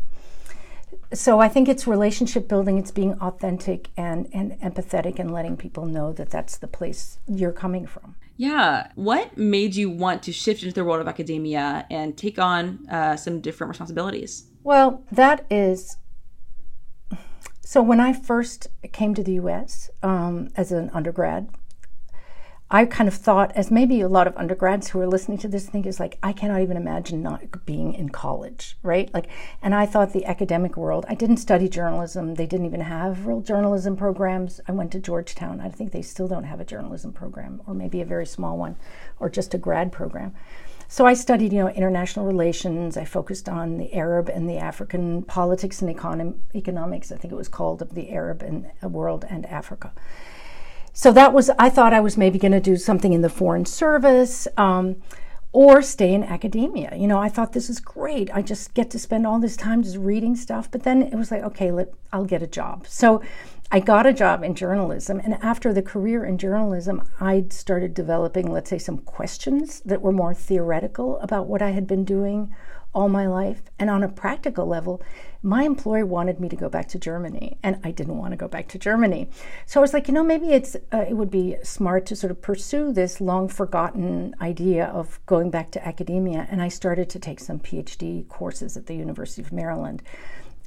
So 1.13 1.39
I 1.39 1.49
think 1.49 1.67
it's 1.67 1.87
relationship 1.87 2.47
building. 2.47 2.77
It's 2.77 2.91
being 2.91 3.13
authentic 3.19 3.89
and 3.95 4.29
and 4.33 4.59
empathetic 4.61 5.19
and 5.19 5.31
letting 5.31 5.57
people 5.57 5.85
know 5.85 6.11
that 6.13 6.29
that's 6.29 6.57
the 6.57 6.67
place 6.67 7.19
you're 7.27 7.51
coming 7.51 7.85
from. 7.85 8.15
Yeah. 8.41 8.87
What 8.95 9.37
made 9.37 9.75
you 9.75 9.91
want 9.91 10.23
to 10.23 10.31
shift 10.31 10.63
into 10.63 10.73
the 10.73 10.83
world 10.83 10.99
of 10.99 11.07
academia 11.07 11.85
and 11.91 12.17
take 12.17 12.39
on 12.39 12.87
uh, 12.89 13.15
some 13.15 13.39
different 13.39 13.69
responsibilities? 13.69 14.47
Well, 14.63 15.03
that 15.11 15.45
is. 15.51 15.97
So 17.63 17.83
when 17.83 17.99
I 17.99 18.13
first 18.13 18.67
came 18.93 19.13
to 19.13 19.21
the 19.21 19.33
U.S. 19.33 19.91
Um, 20.01 20.49
as 20.55 20.71
an 20.71 20.89
undergrad, 20.91 21.49
I 22.73 22.85
kind 22.85 23.09
of 23.09 23.13
thought, 23.13 23.51
as 23.51 23.69
maybe 23.69 23.99
a 23.99 24.07
lot 24.07 24.27
of 24.27 24.37
undergrads 24.37 24.87
who 24.87 25.01
are 25.01 25.07
listening 25.07 25.37
to 25.39 25.49
this 25.49 25.67
think 25.67 25.85
is 25.85 25.99
like, 25.99 26.17
I 26.23 26.31
cannot 26.31 26.61
even 26.61 26.77
imagine 26.77 27.21
not 27.21 27.65
being 27.65 27.93
in 27.93 28.07
college, 28.07 28.77
right? 28.81 29.13
Like, 29.13 29.27
and 29.61 29.75
I 29.75 29.85
thought 29.85 30.13
the 30.13 30.23
academic 30.23 30.77
world, 30.77 31.05
I 31.09 31.15
didn't 31.15 31.35
study 31.35 31.67
journalism. 31.67 32.35
They 32.35 32.45
didn't 32.45 32.67
even 32.67 32.79
have 32.79 33.27
real 33.27 33.41
journalism 33.41 33.97
programs. 33.97 34.61
I 34.69 34.71
went 34.71 34.93
to 34.93 35.01
Georgetown. 35.01 35.59
I 35.59 35.67
think 35.67 35.91
they 35.91 36.01
still 36.01 36.29
don't 36.29 36.45
have 36.45 36.61
a 36.61 36.65
journalism 36.65 37.11
program, 37.11 37.61
or 37.67 37.73
maybe 37.73 37.99
a 37.99 38.05
very 38.05 38.25
small 38.25 38.57
one, 38.57 38.77
or 39.19 39.29
just 39.29 39.53
a 39.53 39.57
grad 39.57 39.91
program. 39.91 40.33
So 40.87 41.05
I 41.05 41.13
studied, 41.13 41.51
you 41.51 41.59
know, 41.59 41.69
international 41.69 42.25
relations. 42.25 42.95
I 42.95 43.03
focused 43.03 43.49
on 43.49 43.79
the 43.79 43.93
Arab 43.93 44.29
and 44.29 44.49
the 44.49 44.57
African 44.57 45.23
politics 45.23 45.81
and 45.81 45.93
econom- 45.93 46.39
economics. 46.55 47.11
I 47.11 47.17
think 47.17 47.33
it 47.33 47.37
was 47.37 47.49
called 47.49 47.81
of 47.81 47.95
the 47.95 48.11
Arab 48.11 48.41
and 48.41 48.71
uh, 48.81 48.87
world 48.87 49.25
and 49.29 49.45
Africa 49.47 49.91
so 50.93 51.11
that 51.11 51.33
was 51.33 51.49
i 51.57 51.69
thought 51.69 51.93
i 51.93 51.99
was 51.99 52.17
maybe 52.17 52.39
going 52.39 52.51
to 52.51 52.59
do 52.59 52.77
something 52.77 53.13
in 53.13 53.21
the 53.21 53.29
foreign 53.29 53.65
service 53.65 54.47
um, 54.57 54.95
or 55.53 55.81
stay 55.81 56.13
in 56.13 56.23
academia. 56.23 56.93
You 56.95 57.07
know 57.07 57.19
i 57.19 57.29
thought 57.29 57.53
this 57.53 57.69
is 57.69 57.79
great. 57.79 58.29
I 58.33 58.41
just 58.41 58.73
get 58.73 58.89
to 58.91 58.99
spend 58.99 59.27
all 59.27 59.39
this 59.39 59.57
time 59.57 59.83
just 59.83 59.97
reading 59.97 60.35
stuff. 60.35 60.71
But 60.71 60.83
then 60.83 61.01
it 61.01 61.15
was 61.15 61.31
like 61.31 61.43
okay 61.43 61.71
let, 61.71 61.93
i'll 62.13 62.25
get 62.25 62.43
a 62.43 62.47
job. 62.47 62.87
So 62.87 63.21
i 63.71 63.79
got 63.79 64.05
a 64.05 64.13
job 64.13 64.43
in 64.43 64.53
journalism 64.55 65.19
and 65.23 65.35
after 65.41 65.73
the 65.73 65.81
career 65.81 66.25
in 66.25 66.37
journalism 66.37 67.01
i 67.21 67.45
started 67.49 67.93
developing 67.93 68.51
let's 68.51 68.69
say 68.69 68.77
some 68.77 68.97
questions 68.97 69.79
that 69.85 70.01
were 70.01 70.11
more 70.11 70.33
theoretical 70.33 71.17
about 71.19 71.47
what 71.47 71.61
i 71.61 71.69
had 71.69 71.87
been 71.87 72.03
doing 72.03 72.53
all 72.93 73.09
my 73.09 73.27
life. 73.27 73.61
And 73.79 73.89
on 73.89 74.03
a 74.03 74.09
practical 74.09 74.65
level 74.65 75.01
my 75.43 75.63
employer 75.63 76.05
wanted 76.05 76.39
me 76.39 76.49
to 76.49 76.55
go 76.55 76.69
back 76.69 76.87
to 76.89 76.99
Germany, 76.99 77.57
and 77.63 77.79
I 77.83 77.91
didn't 77.91 78.17
want 78.17 78.31
to 78.31 78.37
go 78.37 78.47
back 78.47 78.67
to 78.69 78.77
Germany. 78.77 79.27
So 79.65 79.79
I 79.79 79.81
was 79.81 79.93
like, 79.93 80.07
you 80.07 80.13
know, 80.13 80.23
maybe 80.23 80.51
it's 80.51 80.75
uh, 80.93 81.05
it 81.09 81.13
would 81.13 81.31
be 81.31 81.57
smart 81.63 82.05
to 82.07 82.15
sort 82.15 82.29
of 82.29 82.41
pursue 82.41 82.93
this 82.93 83.19
long 83.19 83.47
forgotten 83.47 84.35
idea 84.39 84.85
of 84.85 85.19
going 85.25 85.49
back 85.49 85.71
to 85.71 85.87
academia. 85.87 86.47
And 86.51 86.61
I 86.61 86.67
started 86.67 87.09
to 87.09 87.19
take 87.19 87.39
some 87.39 87.59
PhD 87.59 88.27
courses 88.27 88.77
at 88.77 88.85
the 88.85 88.93
University 88.93 89.41
of 89.41 89.51
Maryland. 89.51 90.03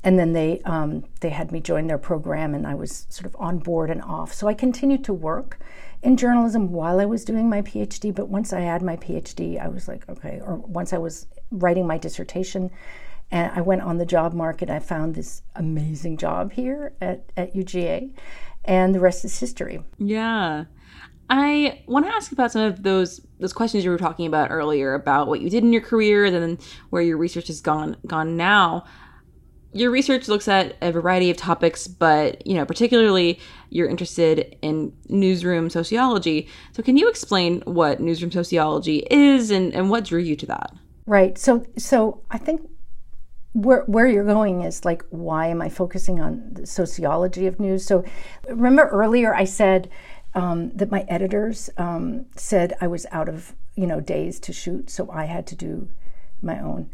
And 0.02 0.18
then 0.18 0.32
they 0.32 0.60
um, 0.64 1.04
they 1.20 1.30
had 1.30 1.52
me 1.52 1.60
join 1.60 1.86
their 1.86 1.98
program, 1.98 2.54
and 2.54 2.66
I 2.66 2.74
was 2.74 3.06
sort 3.10 3.26
of 3.26 3.36
on 3.38 3.58
board 3.58 3.90
and 3.90 4.02
off. 4.02 4.34
So 4.34 4.48
I 4.48 4.54
continued 4.54 5.04
to 5.04 5.14
work 5.14 5.60
in 6.02 6.16
journalism 6.16 6.72
while 6.72 7.00
I 7.00 7.06
was 7.06 7.24
doing 7.24 7.48
my 7.48 7.62
PhD. 7.62 8.12
But 8.12 8.28
once 8.28 8.52
I 8.52 8.60
had 8.60 8.82
my 8.82 8.96
PhD, 8.96 9.58
I 9.58 9.68
was 9.68 9.86
like, 9.86 10.06
okay, 10.08 10.40
or 10.44 10.56
once 10.56 10.92
I 10.92 10.98
was 10.98 11.26
writing 11.52 11.86
my 11.86 11.96
dissertation. 11.96 12.70
And 13.34 13.50
I 13.52 13.62
went 13.62 13.82
on 13.82 13.98
the 13.98 14.06
job 14.06 14.32
market. 14.32 14.70
I 14.70 14.78
found 14.78 15.16
this 15.16 15.42
amazing 15.56 16.18
job 16.18 16.52
here 16.52 16.94
at, 17.00 17.32
at 17.36 17.52
UGA, 17.52 18.14
and 18.64 18.94
the 18.94 19.00
rest 19.00 19.24
is 19.24 19.36
history. 19.40 19.82
Yeah. 19.98 20.66
I 21.28 21.82
want 21.88 22.06
to 22.06 22.12
ask 22.12 22.30
about 22.30 22.52
some 22.52 22.62
of 22.62 22.84
those 22.84 23.20
those 23.40 23.52
questions 23.52 23.84
you 23.84 23.90
were 23.90 23.98
talking 23.98 24.26
about 24.26 24.52
earlier 24.52 24.94
about 24.94 25.26
what 25.26 25.40
you 25.40 25.50
did 25.50 25.64
in 25.64 25.72
your 25.72 25.82
career 25.82 26.24
and 26.26 26.36
then 26.36 26.58
where 26.90 27.02
your 27.02 27.16
research 27.16 27.48
has 27.48 27.60
gone 27.60 27.96
gone 28.06 28.36
now. 28.36 28.84
Your 29.72 29.90
research 29.90 30.28
looks 30.28 30.46
at 30.46 30.76
a 30.80 30.92
variety 30.92 31.28
of 31.28 31.36
topics, 31.36 31.88
but 31.88 32.46
you 32.46 32.54
know, 32.54 32.64
particularly 32.64 33.40
you're 33.68 33.88
interested 33.88 34.56
in 34.62 34.92
newsroom 35.08 35.70
sociology. 35.70 36.46
So 36.70 36.84
can 36.84 36.96
you 36.96 37.08
explain 37.08 37.62
what 37.62 37.98
newsroom 37.98 38.30
sociology 38.30 39.04
is 39.10 39.50
and, 39.50 39.74
and 39.74 39.90
what 39.90 40.04
drew 40.04 40.20
you 40.20 40.36
to 40.36 40.46
that? 40.46 40.72
Right. 41.06 41.36
So 41.36 41.66
so 41.76 42.22
I 42.30 42.38
think 42.38 42.60
where 43.54 43.84
where 43.84 44.06
you're 44.06 44.24
going 44.24 44.62
is 44.62 44.84
like 44.84 45.04
why 45.10 45.46
am 45.46 45.62
I 45.62 45.68
focusing 45.68 46.20
on 46.20 46.50
the 46.52 46.66
sociology 46.66 47.46
of 47.46 47.58
news? 47.58 47.86
So 47.86 48.04
remember 48.48 48.88
earlier 48.88 49.34
I 49.34 49.44
said 49.44 49.88
um, 50.34 50.70
that 50.74 50.90
my 50.90 51.06
editors 51.08 51.70
um, 51.78 52.26
said 52.36 52.74
I 52.80 52.88
was 52.88 53.06
out 53.10 53.28
of 53.28 53.54
you 53.76 53.86
know 53.86 54.00
days 54.00 54.38
to 54.40 54.52
shoot, 54.52 54.90
so 54.90 55.10
I 55.10 55.24
had 55.24 55.46
to 55.48 55.56
do 55.56 55.88
my 56.42 56.60
own 56.60 56.90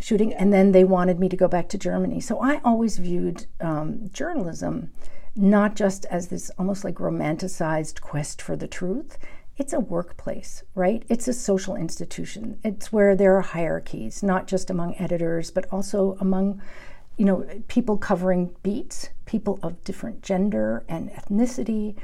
shooting, 0.00 0.34
and 0.34 0.52
then 0.52 0.72
they 0.72 0.84
wanted 0.84 1.20
me 1.20 1.28
to 1.28 1.36
go 1.36 1.48
back 1.48 1.68
to 1.70 1.78
Germany. 1.78 2.20
So 2.20 2.40
I 2.40 2.60
always 2.64 2.98
viewed 2.98 3.46
um, 3.60 4.10
journalism 4.12 4.90
not 5.36 5.76
just 5.76 6.04
as 6.06 6.28
this 6.28 6.50
almost 6.58 6.84
like 6.84 6.96
romanticized 6.96 8.00
quest 8.00 8.42
for 8.42 8.56
the 8.56 8.66
truth. 8.66 9.16
It's 9.60 9.74
a 9.74 9.78
workplace, 9.78 10.62
right? 10.74 11.04
It's 11.10 11.28
a 11.28 11.34
social 11.34 11.76
institution. 11.76 12.58
It's 12.64 12.90
where 12.90 13.14
there 13.14 13.36
are 13.36 13.42
hierarchies, 13.42 14.22
not 14.22 14.46
just 14.46 14.70
among 14.70 14.96
editors, 14.96 15.50
but 15.50 15.66
also 15.70 16.16
among 16.18 16.62
you 17.18 17.26
know 17.26 17.46
people 17.68 17.98
covering 17.98 18.56
beats, 18.62 19.10
people 19.26 19.58
of 19.62 19.84
different 19.84 20.22
gender 20.22 20.82
and 20.88 21.10
ethnicity. 21.10 21.94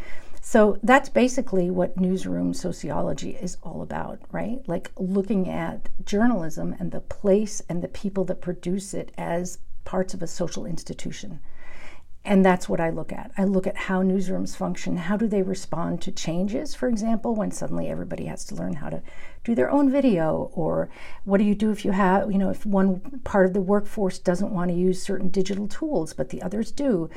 So 0.43 0.79
that's 0.83 1.09
basically 1.09 1.71
what 1.71 1.99
newsroom 1.99 2.53
sociology 2.53 3.39
is 3.41 3.57
all 3.63 3.81
about, 3.81 4.21
right? 4.31 4.61
Like 4.69 4.91
looking 4.99 5.49
at 5.49 5.89
journalism 6.05 6.77
and 6.79 6.93
the 6.93 7.01
place 7.01 7.63
and 7.71 7.83
the 7.83 7.89
people 7.89 8.25
that 8.27 8.43
produce 8.43 8.93
it 8.93 9.13
as 9.17 9.61
parts 9.87 10.13
of 10.13 10.23
a 10.23 10.27
social 10.27 10.67
institution. 10.67 11.41
And 12.27 12.45
that's 12.45 12.69
what 12.69 12.81
I 12.81 12.91
look 12.91 13.13
at. 13.13 13.31
I 13.39 13.45
look 13.45 13.69
at 13.69 13.77
how 13.77 14.03
newsrooms 14.03 14.57
function. 14.57 14.97
How 14.97 15.17
do 15.17 15.29
they 15.29 15.43
respond 15.43 16.03
to 16.03 16.11
changes, 16.11 16.75
for 16.75 16.89
example, 16.89 17.37
when 17.37 17.53
suddenly 17.53 17.89
everybody 17.89 18.25
has 18.25 18.45
to 18.47 18.57
learn 18.57 18.75
how 18.75 18.89
to 18.89 19.01
do 19.45 19.55
their 19.55 19.71
own 19.71 19.93
video? 19.93 20.51
Or 20.53 20.89
what 21.25 21.39
do 21.39 21.45
you 21.45 21.55
do 21.55 21.71
if 21.71 21.85
you 21.85 21.93
have, 21.93 22.33
you 22.33 22.39
know, 22.39 22.51
if 22.51 22.67
one 22.67 23.21
part 23.23 23.47
of 23.47 23.53
the 23.53 23.61
workforce 23.61 24.19
doesn't 24.19 24.51
want 24.51 24.73
to 24.73 24.77
use 24.77 25.01
certain 25.01 25.29
digital 25.29 25.69
tools, 25.69 26.13
but 26.15 26.31
the 26.31 26.43
others 26.43 26.73
do? 26.73 27.09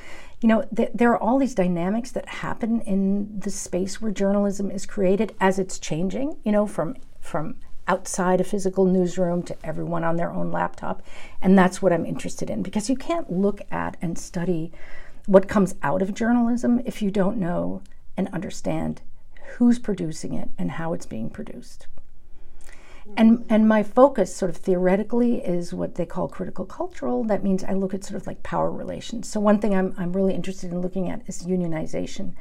You 0.42 0.50
know, 0.50 0.66
th- 0.76 0.92
there 0.94 1.12
are 1.12 1.18
all 1.18 1.40
these 1.40 1.56
dynamics 1.56 2.12
that 2.12 2.30
happen 2.30 2.82
in 2.82 3.40
the 3.40 3.50
space 3.50 4.00
where 4.00 4.12
journalism 4.12 4.70
is 4.70 4.86
created 4.86 5.36
as 5.42 5.58
it's 5.58 5.80
changing, 5.80 6.38
you 6.44 6.52
know, 6.52 6.68
from, 6.68 6.96
from 7.20 7.56
outside 7.90 8.40
a 8.40 8.46
physical 8.46 8.86
newsroom 8.86 9.44
to 9.44 9.58
everyone 9.66 10.06
on 10.06 10.16
their 10.16 10.32
own 10.32 10.52
laptop. 10.52 11.02
And 11.42 11.58
that's 11.58 11.82
what 11.82 11.92
I'm 11.92 12.06
interested 12.06 12.50
in 12.50 12.64
because 12.64 12.90
you 12.90 12.96
can't 12.96 13.30
look 13.30 13.62
at 13.72 13.98
and 14.02 14.18
study 14.18 14.72
what 15.26 15.50
comes 15.50 15.76
out 15.84 16.02
of 16.02 16.14
journalism 16.14 16.82
if 16.86 17.02
you 17.02 17.12
don't 17.12 17.38
know 17.38 17.82
and 18.16 18.30
understand 18.30 19.02
who's 19.58 19.80
producing 19.80 20.34
it 20.34 20.50
and 20.58 20.72
how 20.72 20.94
it's 20.94 21.06
being 21.06 21.30
produced. 21.30 21.88
And, 23.18 23.44
and 23.50 23.68
my 23.68 23.82
focus, 23.82 24.36
sort 24.36 24.52
of 24.52 24.58
theoretically, 24.58 25.44
is 25.44 25.74
what 25.74 25.96
they 25.96 26.06
call 26.06 26.28
critical 26.28 26.64
cultural. 26.64 27.24
That 27.24 27.44
means 27.44 27.64
I 27.64 27.74
look 27.74 27.96
at 27.96 28.04
sort 28.04 28.22
of 28.22 28.28
like 28.28 28.44
power 28.44 28.70
relations. 28.70 29.28
So, 29.28 29.40
one 29.40 29.60
thing 29.60 29.74
I'm, 29.74 29.96
I'm 29.98 30.14
really 30.14 30.36
interested 30.36 30.72
in 30.72 30.82
looking 30.82 31.10
at 31.10 31.24
is 31.28 31.44
unionization. 31.44 32.36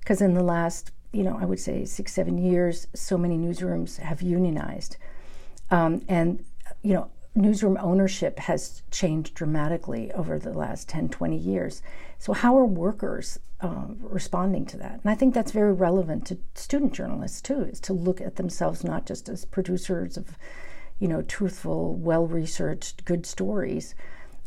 Because 0.00 0.20
in 0.20 0.34
the 0.34 0.42
last 0.42 0.90
you 1.12 1.22
know, 1.22 1.38
I 1.40 1.44
would 1.44 1.60
say 1.60 1.84
six, 1.84 2.12
seven 2.12 2.38
years, 2.38 2.86
so 2.94 3.16
many 3.16 3.36
newsrooms 3.36 3.98
have 3.98 4.22
unionized. 4.22 4.96
Um, 5.70 6.02
and, 6.08 6.44
you 6.82 6.94
know, 6.94 7.10
newsroom 7.34 7.78
ownership 7.80 8.38
has 8.40 8.82
changed 8.90 9.34
dramatically 9.34 10.12
over 10.12 10.38
the 10.38 10.52
last 10.52 10.88
10, 10.88 11.08
20 11.08 11.36
years. 11.36 11.82
So, 12.18 12.32
how 12.32 12.58
are 12.58 12.66
workers 12.66 13.38
um, 13.60 13.96
responding 14.00 14.66
to 14.66 14.76
that? 14.78 15.00
And 15.02 15.10
I 15.10 15.14
think 15.14 15.34
that's 15.34 15.52
very 15.52 15.72
relevant 15.72 16.26
to 16.26 16.38
student 16.54 16.92
journalists, 16.92 17.40
too, 17.40 17.62
is 17.62 17.80
to 17.80 17.92
look 17.92 18.20
at 18.20 18.36
themselves 18.36 18.84
not 18.84 19.06
just 19.06 19.28
as 19.28 19.44
producers 19.44 20.16
of, 20.16 20.36
you 20.98 21.08
know, 21.08 21.22
truthful, 21.22 21.94
well 21.94 22.26
researched, 22.26 23.04
good 23.04 23.24
stories, 23.24 23.94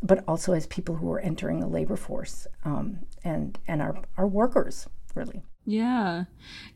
but 0.04 0.24
also 0.28 0.54
as 0.54 0.68
people 0.68 0.96
who 0.96 1.12
are 1.12 1.20
entering 1.20 1.60
the 1.60 1.68
labor 1.68 1.96
force 1.96 2.48
um, 2.66 3.00
and, 3.24 3.60
and 3.68 3.82
are, 3.82 3.96
are 4.18 4.28
workers, 4.28 4.88
really. 5.16 5.44
Yeah. 5.66 6.26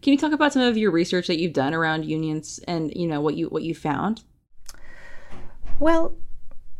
Can 0.01 0.13
you 0.13 0.17
talk 0.17 0.31
about 0.31 0.53
some 0.53 0.61
of 0.61 0.77
your 0.77 0.91
research 0.91 1.27
that 1.27 1.39
you've 1.39 1.53
done 1.53 1.73
around 1.73 2.05
unions 2.05 2.59
and 2.67 2.93
you 2.95 3.07
know 3.07 3.19
what 3.19 3.35
you 3.35 3.47
what 3.47 3.63
you 3.63 3.73
found? 3.73 4.23
Well, 5.79 6.15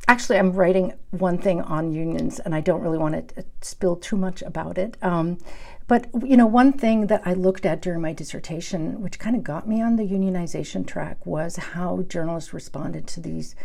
actually, 0.07 0.38
I'm 0.38 0.53
writing 0.53 0.93
one 1.12 1.38
thing 1.38 1.62
on 1.62 1.91
unions, 1.91 2.39
and 2.39 2.55
I 2.55 2.62
don't 2.62 2.81
really 2.81 2.97
want 2.97 3.35
to 3.35 3.45
spill 3.62 3.95
too 3.95 4.15
much 4.15 4.41
about 4.41 4.77
it. 4.77 4.97
Um, 5.01 5.38
but 5.88 6.07
you 6.24 6.38
know, 6.38 6.45
one 6.45 6.74
thing 6.74 7.07
that 7.07 7.21
I 7.25 7.33
looked 7.33 7.65
at 7.65 7.81
during 7.81 8.01
my 8.01 8.13
dissertation, 8.13 9.01
which 9.01 9.19
kind 9.19 9.35
of 9.35 9.43
got 9.43 9.67
me 9.67 9.81
on 9.81 9.95
the 9.95 10.03
unionization 10.03 10.88
track, 10.88 11.25
was 11.25 11.57
how 11.57 12.03
journalists 12.03 12.53
responded 12.53 13.07
to 13.07 13.19
these 13.19 13.55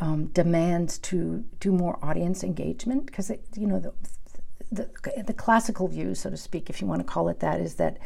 um, 0.00 0.26
demands 0.26 0.98
to 0.98 1.44
do 1.60 1.72
more 1.72 1.98
audience 2.02 2.44
engagement. 2.44 3.06
Because 3.06 3.30
you 3.56 3.66
know, 3.66 3.80
the, 3.80 3.92
the, 4.74 5.22
the 5.26 5.32
classical 5.32 5.88
view, 5.88 6.14
so 6.14 6.30
to 6.30 6.36
speak, 6.36 6.68
if 6.70 6.80
you 6.80 6.86
want 6.86 7.00
to 7.00 7.04
call 7.04 7.28
it 7.28 7.40
that, 7.40 7.60
is 7.60 7.74
that 7.74 7.98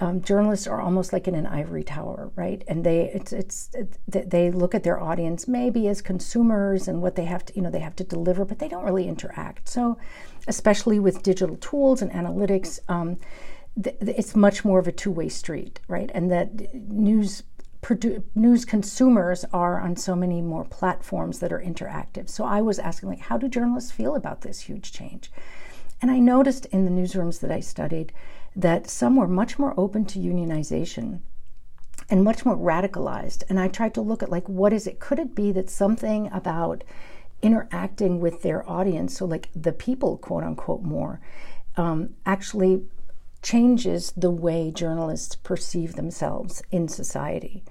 um, 0.00 0.22
journalists 0.22 0.66
are 0.66 0.80
almost 0.80 1.12
like 1.12 1.28
in 1.28 1.34
an 1.34 1.46
ivory 1.46 1.84
tower, 1.84 2.30
right? 2.34 2.64
And 2.66 2.84
they 2.84 3.12
it's 3.14 3.32
it's 3.32 3.70
it, 3.74 4.30
they 4.30 4.50
look 4.50 4.74
at 4.74 4.82
their 4.82 5.00
audience 5.00 5.46
maybe 5.46 5.86
as 5.86 6.02
consumers 6.02 6.88
and 6.88 7.00
what 7.00 7.14
they 7.14 7.24
have 7.24 7.44
to 7.46 7.54
you 7.54 7.62
know 7.62 7.70
they 7.70 7.78
have 7.78 7.96
to 7.96 8.04
deliver, 8.04 8.44
but 8.44 8.58
they 8.58 8.68
don't 8.68 8.84
really 8.84 9.06
interact. 9.06 9.68
So, 9.68 9.96
especially 10.48 10.98
with 10.98 11.22
digital 11.22 11.56
tools 11.56 12.02
and 12.02 12.10
analytics, 12.10 12.80
um, 12.88 13.18
th- 13.80 13.96
it's 14.00 14.34
much 14.34 14.64
more 14.64 14.80
of 14.80 14.88
a 14.88 14.92
two 14.92 15.12
way 15.12 15.28
street, 15.28 15.78
right? 15.86 16.10
And 16.12 16.30
that 16.30 16.74
news 16.74 17.44
news 18.34 18.64
consumers 18.64 19.44
are 19.52 19.80
on 19.80 19.94
so 19.94 20.16
many 20.16 20.40
more 20.40 20.64
platforms 20.64 21.38
that 21.38 21.52
are 21.52 21.60
interactive. 21.60 22.28
So 22.28 22.44
I 22.44 22.62
was 22.62 22.78
asking 22.78 23.10
like, 23.10 23.20
how 23.20 23.36
do 23.36 23.48
journalists 23.48 23.92
feel 23.92 24.16
about 24.16 24.40
this 24.40 24.60
huge 24.60 24.90
change? 24.90 25.30
And 26.00 26.10
I 26.10 26.18
noticed 26.18 26.66
in 26.66 26.84
the 26.84 26.90
newsrooms 26.90 27.40
that 27.40 27.50
I 27.50 27.60
studied 27.60 28.12
that 28.54 28.88
some 28.88 29.16
were 29.16 29.28
much 29.28 29.58
more 29.58 29.74
open 29.76 30.04
to 30.06 30.18
unionization 30.18 31.20
and 32.10 32.22
much 32.22 32.44
more 32.44 32.56
radicalized. 32.56 33.42
And 33.48 33.58
I 33.58 33.68
tried 33.68 33.94
to 33.94 34.00
look 34.00 34.22
at 34.22 34.30
like, 34.30 34.48
what 34.48 34.72
is 34.72 34.86
it? 34.86 35.00
Could 35.00 35.18
it 35.18 35.34
be 35.34 35.52
that 35.52 35.70
something 35.70 36.30
about 36.32 36.84
interacting 37.42 38.20
with 38.20 38.42
their 38.42 38.68
audience, 38.68 39.18
so 39.18 39.24
like 39.24 39.48
the 39.54 39.72
people, 39.72 40.16
quote 40.18 40.44
unquote, 40.44 40.82
more, 40.82 41.20
um, 41.76 42.14
actually 42.24 42.82
changes 43.42 44.12
the 44.16 44.30
way 44.30 44.70
journalists 44.70 45.36
perceive 45.36 45.94
themselves 45.94 46.62
in 46.70 46.88
society? 46.88 47.64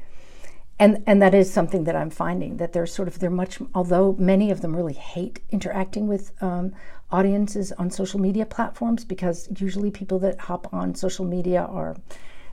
And 0.79 1.03
and 1.05 1.21
that 1.21 1.33
is 1.33 1.51
something 1.51 1.83
that 1.83 1.95
I'm 1.95 2.09
finding 2.09 2.57
that 2.57 2.73
they're 2.73 2.87
sort 2.87 3.07
of 3.07 3.19
they're 3.19 3.29
much 3.29 3.59
although 3.75 4.15
many 4.17 4.51
of 4.51 4.61
them 4.61 4.75
really 4.75 4.93
hate 4.93 5.39
interacting 5.51 6.07
with 6.07 6.31
um, 6.41 6.73
audiences 7.11 7.71
on 7.73 7.91
social 7.91 8.19
media 8.19 8.45
platforms 8.45 9.05
because 9.05 9.47
usually 9.57 9.91
people 9.91 10.19
that 10.19 10.39
hop 10.41 10.73
on 10.73 10.95
social 10.95 11.25
media 11.25 11.61
are 11.61 11.95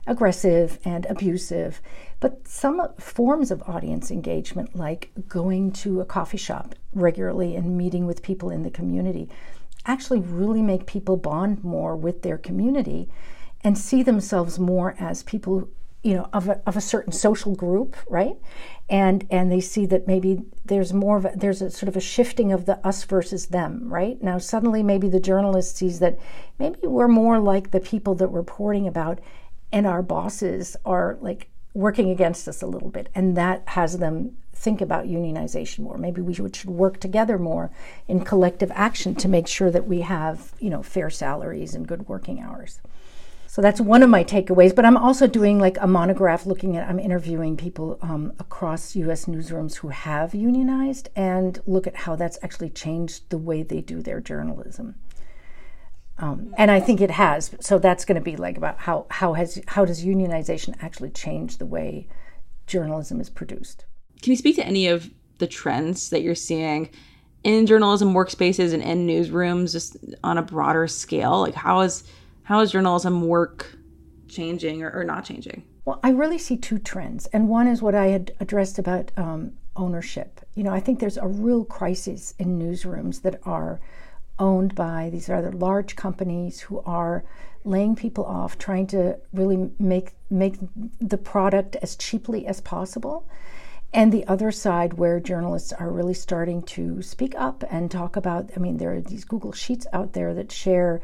aggressive 0.07 0.79
and 0.85 1.05
abusive. 1.07 1.81
But 2.19 2.47
some 2.47 2.81
forms 2.99 3.51
of 3.51 3.63
audience 3.63 4.11
engagement 4.11 4.75
like 4.75 5.11
going 5.27 5.71
to 5.73 6.01
a 6.01 6.05
coffee 6.05 6.37
shop 6.37 6.75
regularly 6.93 7.55
and 7.55 7.77
meeting 7.77 8.05
with 8.05 8.21
people 8.21 8.49
in 8.49 8.63
the 8.63 8.71
community 8.71 9.29
actually 9.85 10.19
really 10.19 10.61
make 10.61 10.85
people 10.85 11.17
bond 11.17 11.63
more 11.63 11.95
with 11.95 12.21
their 12.21 12.37
community 12.37 13.09
and 13.63 13.77
see 13.77 14.03
themselves 14.03 14.59
more 14.59 14.95
as 14.99 15.23
people 15.23 15.67
you 16.03 16.13
know 16.15 16.29
of 16.33 16.47
a, 16.47 16.61
of 16.65 16.75
a 16.75 16.81
certain 16.81 17.13
social 17.13 17.55
group 17.55 17.95
right? 18.09 18.37
And 18.89 19.25
and 19.29 19.51
they 19.51 19.61
see 19.61 19.85
that 19.87 20.07
maybe 20.07 20.41
there's 20.65 20.93
more 20.93 21.17
of 21.17 21.25
a, 21.25 21.31
there's 21.35 21.61
a 21.61 21.71
sort 21.71 21.89
of 21.89 21.95
a 21.95 22.01
shifting 22.01 22.51
of 22.51 22.65
the 22.65 22.85
us 22.85 23.03
versus 23.03 23.47
them 23.47 23.91
right? 23.91 24.21
Now 24.21 24.37
suddenly 24.37 24.83
maybe 24.83 25.09
the 25.09 25.19
journalist 25.19 25.77
sees 25.77 25.99
that 25.99 26.17
maybe 26.59 26.77
we're 26.83 27.07
more 27.07 27.39
like 27.39 27.71
the 27.71 27.79
people 27.79 28.15
that 28.15 28.29
we're 28.29 28.39
reporting 28.39 28.87
about 28.87 29.19
and 29.71 29.87
our 29.87 30.01
bosses 30.01 30.75
are 30.85 31.17
like 31.21 31.47
working 31.73 32.09
against 32.09 32.47
us 32.47 32.61
a 32.61 32.67
little 32.67 32.89
bit. 32.89 33.09
And 33.15 33.37
that 33.37 33.63
has 33.67 33.97
them 33.97 34.37
think 34.53 34.81
about 34.81 35.05
unionization 35.05 35.79
more. 35.79 35.97
Maybe 35.97 36.21
we 36.21 36.33
should 36.33 36.65
work 36.65 36.99
together 36.99 37.39
more 37.39 37.71
in 38.07 38.25
collective 38.25 38.71
action 38.75 39.15
to 39.15 39.27
make 39.27 39.47
sure 39.47 39.71
that 39.71 39.87
we 39.87 40.01
have 40.01 40.53
you 40.59 40.69
know 40.69 40.83
fair 40.83 41.09
salaries 41.09 41.73
and 41.73 41.87
good 41.87 42.07
working 42.07 42.39
hours 42.39 42.79
So 43.51 43.61
that's 43.61 43.81
one 43.81 44.01
of 44.01 44.09
my 44.09 44.23
takeaways. 44.23 44.73
But 44.73 44.85
I'm 44.85 44.95
also 44.95 45.27
doing 45.27 45.59
like 45.59 45.77
a 45.81 45.85
monograph 45.85 46.45
looking 46.45 46.77
at, 46.77 46.87
I'm 46.87 46.99
interviewing 46.99 47.57
people 47.57 47.99
um, 48.01 48.31
across 48.39 48.95
US 48.95 49.25
newsrooms 49.25 49.75
who 49.75 49.89
have 49.89 50.33
unionized 50.33 51.09
and 51.17 51.59
look 51.65 51.85
at 51.85 51.97
how 51.97 52.15
that's 52.15 52.39
actually 52.41 52.69
changed 52.69 53.29
the 53.29 53.37
way 53.37 53.61
they 53.61 53.81
do 53.81 54.01
their 54.01 54.21
journalism. 54.21 54.95
Um, 56.17 56.53
and 56.57 56.71
I 56.71 56.79
think 56.79 57.01
it 57.01 57.11
has. 57.11 57.53
So 57.59 57.77
that's 57.77 58.05
going 58.05 58.15
to 58.15 58.21
be 58.21 58.37
like 58.37 58.55
about 58.55 58.79
how, 58.79 59.05
how 59.09 59.33
has 59.33 59.61
how 59.67 59.83
does 59.83 60.05
unionization 60.05 60.73
actually 60.79 61.09
change 61.09 61.57
the 61.57 61.65
way 61.65 62.07
journalism 62.67 63.19
is 63.19 63.29
produced? 63.29 63.83
Can 64.21 64.31
you 64.31 64.37
speak 64.37 64.55
to 64.55 64.65
any 64.65 64.87
of 64.87 65.11
the 65.39 65.47
trends 65.47 66.09
that 66.11 66.21
you're 66.21 66.35
seeing 66.35 66.89
in 67.43 67.65
journalism 67.65 68.13
workspaces 68.13 68.73
and 68.73 68.81
in 68.81 69.05
newsrooms, 69.05 69.73
just 69.73 69.97
on 70.23 70.37
a 70.37 70.41
broader 70.41 70.87
scale? 70.87 71.41
Like 71.41 71.55
how 71.55 71.81
is 71.81 72.05
how 72.51 72.59
is 72.59 72.73
journalism 72.73 73.21
work 73.21 73.77
changing 74.27 74.83
or, 74.83 74.91
or 74.91 75.05
not 75.05 75.23
changing? 75.23 75.63
Well, 75.85 76.01
I 76.03 76.09
really 76.09 76.37
see 76.37 76.57
two 76.57 76.79
trends, 76.79 77.25
and 77.27 77.47
one 77.47 77.65
is 77.65 77.81
what 77.81 77.95
I 77.95 78.07
had 78.07 78.33
addressed 78.41 78.77
about 78.77 79.09
um, 79.15 79.53
ownership. 79.77 80.41
You 80.55 80.65
know, 80.65 80.73
I 80.73 80.81
think 80.81 80.99
there's 80.99 81.15
a 81.15 81.27
real 81.27 81.63
crisis 81.63 82.33
in 82.39 82.59
newsrooms 82.59 83.21
that 83.21 83.39
are 83.43 83.79
owned 84.37 84.75
by 84.75 85.09
these 85.13 85.29
rather 85.29 85.53
large 85.53 85.95
companies 85.95 86.59
who 86.59 86.81
are 86.81 87.23
laying 87.63 87.95
people 87.95 88.25
off, 88.25 88.57
trying 88.57 88.87
to 88.87 89.17
really 89.31 89.69
make 89.79 90.11
make 90.29 90.57
the 90.99 91.17
product 91.17 91.77
as 91.77 91.95
cheaply 91.95 92.45
as 92.45 92.59
possible. 92.59 93.29
And 93.93 94.11
the 94.11 94.27
other 94.27 94.51
side, 94.51 94.93
where 94.93 95.21
journalists 95.21 95.71
are 95.71 95.89
really 95.89 96.13
starting 96.13 96.63
to 96.63 97.01
speak 97.01 97.33
up 97.37 97.63
and 97.69 97.89
talk 97.89 98.17
about, 98.17 98.49
I 98.57 98.59
mean, 98.59 98.75
there 98.75 98.93
are 98.93 99.01
these 99.01 99.23
Google 99.23 99.53
Sheets 99.53 99.87
out 99.93 100.11
there 100.11 100.33
that 100.33 100.51
share 100.51 101.01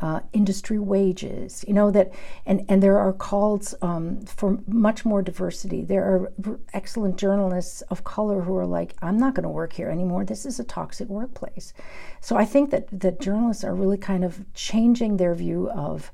uh, 0.00 0.20
industry 0.32 0.78
wages, 0.78 1.64
you 1.68 1.74
know 1.74 1.90
that, 1.90 2.10
and 2.46 2.64
and 2.68 2.82
there 2.82 2.98
are 2.98 3.12
calls 3.12 3.74
um, 3.82 4.20
for 4.22 4.58
much 4.66 5.04
more 5.04 5.22
diversity. 5.22 5.84
There 5.84 6.04
are 6.04 6.32
excellent 6.72 7.16
journalists 7.16 7.82
of 7.82 8.04
color 8.04 8.40
who 8.42 8.56
are 8.56 8.66
like, 8.66 8.94
I'm 9.02 9.18
not 9.18 9.34
going 9.34 9.44
to 9.44 9.48
work 9.50 9.74
here 9.74 9.90
anymore. 9.90 10.24
This 10.24 10.46
is 10.46 10.58
a 10.58 10.64
toxic 10.64 11.08
workplace. 11.08 11.74
So 12.20 12.36
I 12.36 12.44
think 12.44 12.70
that 12.70 12.88
that 13.00 13.20
journalists 13.20 13.64
are 13.64 13.74
really 13.74 13.98
kind 13.98 14.24
of 14.24 14.44
changing 14.54 15.16
their 15.16 15.34
view 15.34 15.70
of 15.70 16.10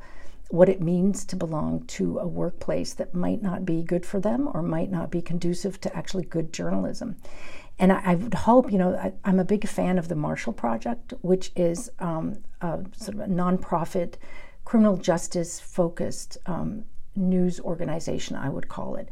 what 0.49 0.69
it 0.69 0.81
means 0.81 1.25
to 1.25 1.37
belong 1.37 1.85
to 1.87 2.19
a 2.19 2.27
workplace 2.27 2.95
that 2.95 3.15
might 3.15 3.43
not 3.43 3.65
be 3.65 3.83
good 3.83 4.07
for 4.07 4.21
them 4.21 4.49
or 4.55 4.63
might 4.63 4.91
not 4.91 5.11
be 5.11 5.21
conducive 5.21 5.81
to 5.81 5.97
actually 5.97 6.25
good 6.25 6.53
journalism. 6.53 7.17
And 7.79 7.93
I, 7.93 8.03
I 8.05 8.15
would 8.15 8.35
hope, 8.35 8.73
you 8.73 8.79
know, 8.79 8.95
I, 8.95 9.29
am 9.29 9.39
a 9.39 9.45
big 9.45 9.69
fan 9.69 9.99
of 9.99 10.09
the 10.09 10.15
Marshall 10.15 10.53
Project, 10.53 11.13
which 11.21 11.53
is 11.57 11.91
um, 11.99 12.39
a 12.61 12.81
sort 12.97 13.15
of 13.15 13.21
a 13.21 13.27
nonprofit, 13.27 14.15
criminal 14.65 14.97
justice 14.97 15.61
focused 15.61 16.39
um, 16.47 16.85
news 17.15 17.61
organization, 17.61 18.37
I 18.37 18.49
would 18.49 18.69
call 18.69 18.97
it. 18.97 19.09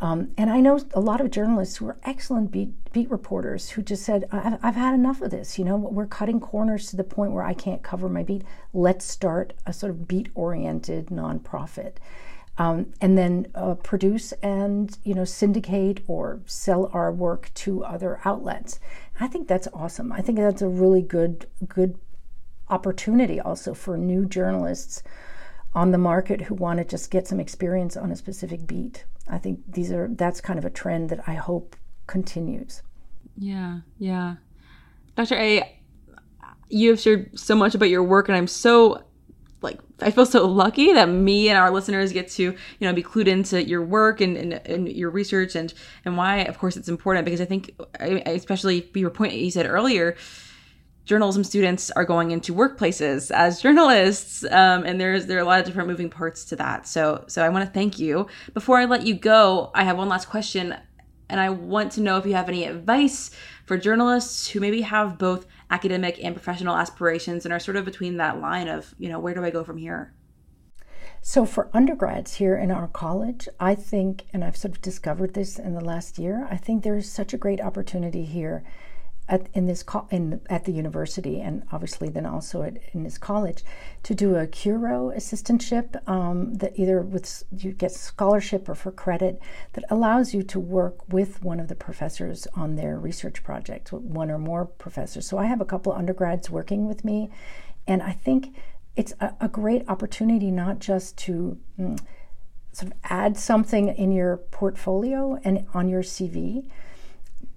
Um, 0.00 0.30
and 0.38 0.48
I 0.48 0.60
know 0.60 0.80
a 0.94 1.00
lot 1.00 1.20
of 1.20 1.30
journalists 1.30 1.76
who 1.76 1.86
are 1.86 1.98
excellent 2.04 2.50
beat, 2.50 2.70
beat 2.92 3.10
reporters 3.10 3.70
who 3.70 3.82
just 3.82 4.02
said, 4.02 4.24
I've, 4.32 4.58
I've, 4.62 4.74
had 4.74 4.94
enough 4.94 5.20
of 5.20 5.30
this. 5.30 5.58
You 5.58 5.66
know, 5.66 5.76
we're 5.76 6.06
cutting 6.06 6.40
corners 6.40 6.86
to 6.86 6.96
the 6.96 7.04
point 7.04 7.32
where 7.32 7.44
I 7.44 7.52
can't 7.52 7.82
cover 7.82 8.08
my 8.08 8.22
beat. 8.22 8.42
Let's 8.72 9.04
start 9.04 9.52
a 9.66 9.74
sort 9.74 9.90
of 9.90 10.08
beat 10.08 10.30
oriented 10.34 11.08
nonprofit 11.08 11.96
um, 12.60 12.92
and 13.00 13.16
then 13.16 13.46
uh, 13.54 13.74
produce 13.74 14.32
and 14.42 14.98
you 15.02 15.14
know 15.14 15.24
syndicate 15.24 16.02
or 16.06 16.42
sell 16.44 16.90
our 16.92 17.10
work 17.10 17.50
to 17.54 17.82
other 17.82 18.20
outlets. 18.26 18.78
I 19.18 19.28
think 19.28 19.48
that's 19.48 19.66
awesome. 19.72 20.12
I 20.12 20.20
think 20.20 20.36
that's 20.36 20.60
a 20.60 20.68
really 20.68 21.00
good 21.00 21.46
good 21.66 21.98
opportunity 22.68 23.40
also 23.40 23.72
for 23.72 23.96
new 23.96 24.26
journalists 24.26 25.02
on 25.74 25.90
the 25.90 25.98
market 25.98 26.42
who 26.42 26.54
want 26.54 26.78
to 26.78 26.84
just 26.84 27.10
get 27.10 27.26
some 27.26 27.40
experience 27.40 27.96
on 27.96 28.12
a 28.12 28.16
specific 28.16 28.66
beat. 28.66 29.06
I 29.26 29.38
think 29.38 29.60
these 29.66 29.90
are 29.90 30.08
that's 30.08 30.42
kind 30.42 30.58
of 30.58 30.66
a 30.66 30.70
trend 30.70 31.08
that 31.08 31.26
I 31.26 31.34
hope 31.34 31.76
continues. 32.06 32.82
Yeah, 33.38 33.80
yeah. 33.98 34.34
Dr. 35.16 35.36
A, 35.36 35.80
you 36.68 36.90
have 36.90 37.00
shared 37.00 37.38
so 37.38 37.56
much 37.56 37.74
about 37.74 37.88
your 37.88 38.04
work 38.04 38.28
and 38.28 38.36
I'm 38.36 38.46
so 38.46 39.02
like 39.62 39.78
I 40.00 40.10
feel 40.10 40.26
so 40.26 40.46
lucky 40.46 40.92
that 40.92 41.08
me 41.08 41.48
and 41.48 41.58
our 41.58 41.70
listeners 41.70 42.12
get 42.12 42.28
to 42.30 42.42
you 42.42 42.56
know 42.80 42.92
be 42.92 43.02
clued 43.02 43.26
into 43.26 43.62
your 43.62 43.84
work 43.84 44.20
and, 44.20 44.36
and, 44.36 44.54
and 44.54 44.88
your 44.88 45.10
research 45.10 45.54
and 45.54 45.72
and 46.04 46.16
why 46.16 46.38
of 46.38 46.58
course 46.58 46.76
it's 46.76 46.88
important. 46.88 47.24
Because 47.24 47.40
I 47.40 47.44
think 47.44 47.78
especially 48.00 48.90
your 48.94 49.10
point 49.10 49.34
you 49.34 49.50
said 49.50 49.66
earlier 49.66 50.16
journalism 51.04 51.42
students 51.42 51.90
are 51.92 52.04
going 52.04 52.30
into 52.30 52.54
workplaces 52.54 53.30
as 53.32 53.60
journalists 53.60 54.44
um, 54.44 54.84
and 54.84 55.00
there's 55.00 55.26
there 55.26 55.38
are 55.38 55.42
a 55.42 55.44
lot 55.44 55.58
of 55.58 55.66
different 55.66 55.88
moving 55.88 56.10
parts 56.10 56.44
to 56.46 56.56
that. 56.56 56.86
So 56.86 57.24
so 57.26 57.44
I 57.44 57.48
want 57.48 57.66
to 57.66 57.72
thank 57.72 57.98
you. 57.98 58.26
Before 58.54 58.78
I 58.78 58.84
let 58.84 59.06
you 59.06 59.14
go 59.14 59.70
I 59.74 59.84
have 59.84 59.96
one 59.96 60.08
last 60.08 60.28
question 60.28 60.76
and 61.28 61.40
I 61.40 61.50
want 61.50 61.92
to 61.92 62.00
know 62.00 62.16
if 62.18 62.26
you 62.26 62.34
have 62.34 62.48
any 62.48 62.64
advice 62.64 63.30
for 63.66 63.78
journalists 63.78 64.48
who 64.48 64.60
maybe 64.60 64.80
have 64.82 65.16
both 65.16 65.46
academic 65.70 66.22
and 66.22 66.34
professional 66.34 66.76
aspirations 66.76 67.44
and 67.44 67.52
are 67.52 67.60
sort 67.60 67.76
of 67.76 67.84
between 67.84 68.16
that 68.16 68.40
line 68.40 68.68
of, 68.68 68.94
you 68.98 69.08
know, 69.08 69.18
where 69.18 69.34
do 69.34 69.44
I 69.44 69.50
go 69.50 69.64
from 69.64 69.76
here? 69.76 70.14
So, 71.22 71.44
for 71.44 71.68
undergrads 71.74 72.34
here 72.34 72.56
in 72.56 72.70
our 72.70 72.88
college, 72.88 73.46
I 73.58 73.74
think, 73.74 74.24
and 74.32 74.42
I've 74.42 74.56
sort 74.56 74.74
of 74.74 74.80
discovered 74.80 75.34
this 75.34 75.58
in 75.58 75.74
the 75.74 75.84
last 75.84 76.18
year, 76.18 76.48
I 76.50 76.56
think 76.56 76.82
there's 76.82 77.10
such 77.10 77.34
a 77.34 77.38
great 77.38 77.60
opportunity 77.60 78.24
here 78.24 78.64
at, 79.30 79.48
in 79.54 79.66
this 79.66 79.82
co- 79.82 80.08
in, 80.10 80.40
at 80.50 80.64
the 80.64 80.72
university 80.72 81.40
and 81.40 81.62
obviously 81.70 82.08
then 82.08 82.26
also 82.26 82.62
at, 82.62 82.78
in 82.92 83.04
this 83.04 83.16
college 83.16 83.62
to 84.02 84.14
do 84.14 84.34
a 84.34 84.46
CURO 84.46 85.16
assistantship 85.16 85.96
um, 86.08 86.54
that 86.54 86.72
either 86.76 87.00
with 87.00 87.44
you 87.56 87.72
get 87.72 87.92
scholarship 87.92 88.68
or 88.68 88.74
for 88.74 88.90
credit 88.90 89.40
that 89.74 89.84
allows 89.88 90.34
you 90.34 90.42
to 90.42 90.58
work 90.58 91.08
with 91.08 91.42
one 91.42 91.60
of 91.60 91.68
the 91.68 91.76
professors 91.76 92.46
on 92.54 92.74
their 92.74 92.98
research 92.98 93.42
project, 93.44 93.92
one 93.92 94.30
or 94.30 94.38
more 94.38 94.64
professors. 94.66 95.26
So 95.26 95.38
I 95.38 95.44
have 95.44 95.60
a 95.60 95.64
couple 95.64 95.92
of 95.92 95.98
undergrads 95.98 96.50
working 96.50 96.88
with 96.88 97.04
me, 97.04 97.30
and 97.86 98.02
I 98.02 98.12
think 98.12 98.56
it's 98.96 99.14
a, 99.20 99.34
a 99.40 99.48
great 99.48 99.88
opportunity 99.88 100.50
not 100.50 100.80
just 100.80 101.16
to 101.18 101.56
mm, 101.78 101.98
sort 102.72 102.92
of 102.92 102.98
add 103.04 103.36
something 103.36 103.88
in 103.88 104.10
your 104.10 104.38
portfolio 104.38 105.38
and 105.44 105.66
on 105.72 105.88
your 105.88 106.02
CV 106.02 106.68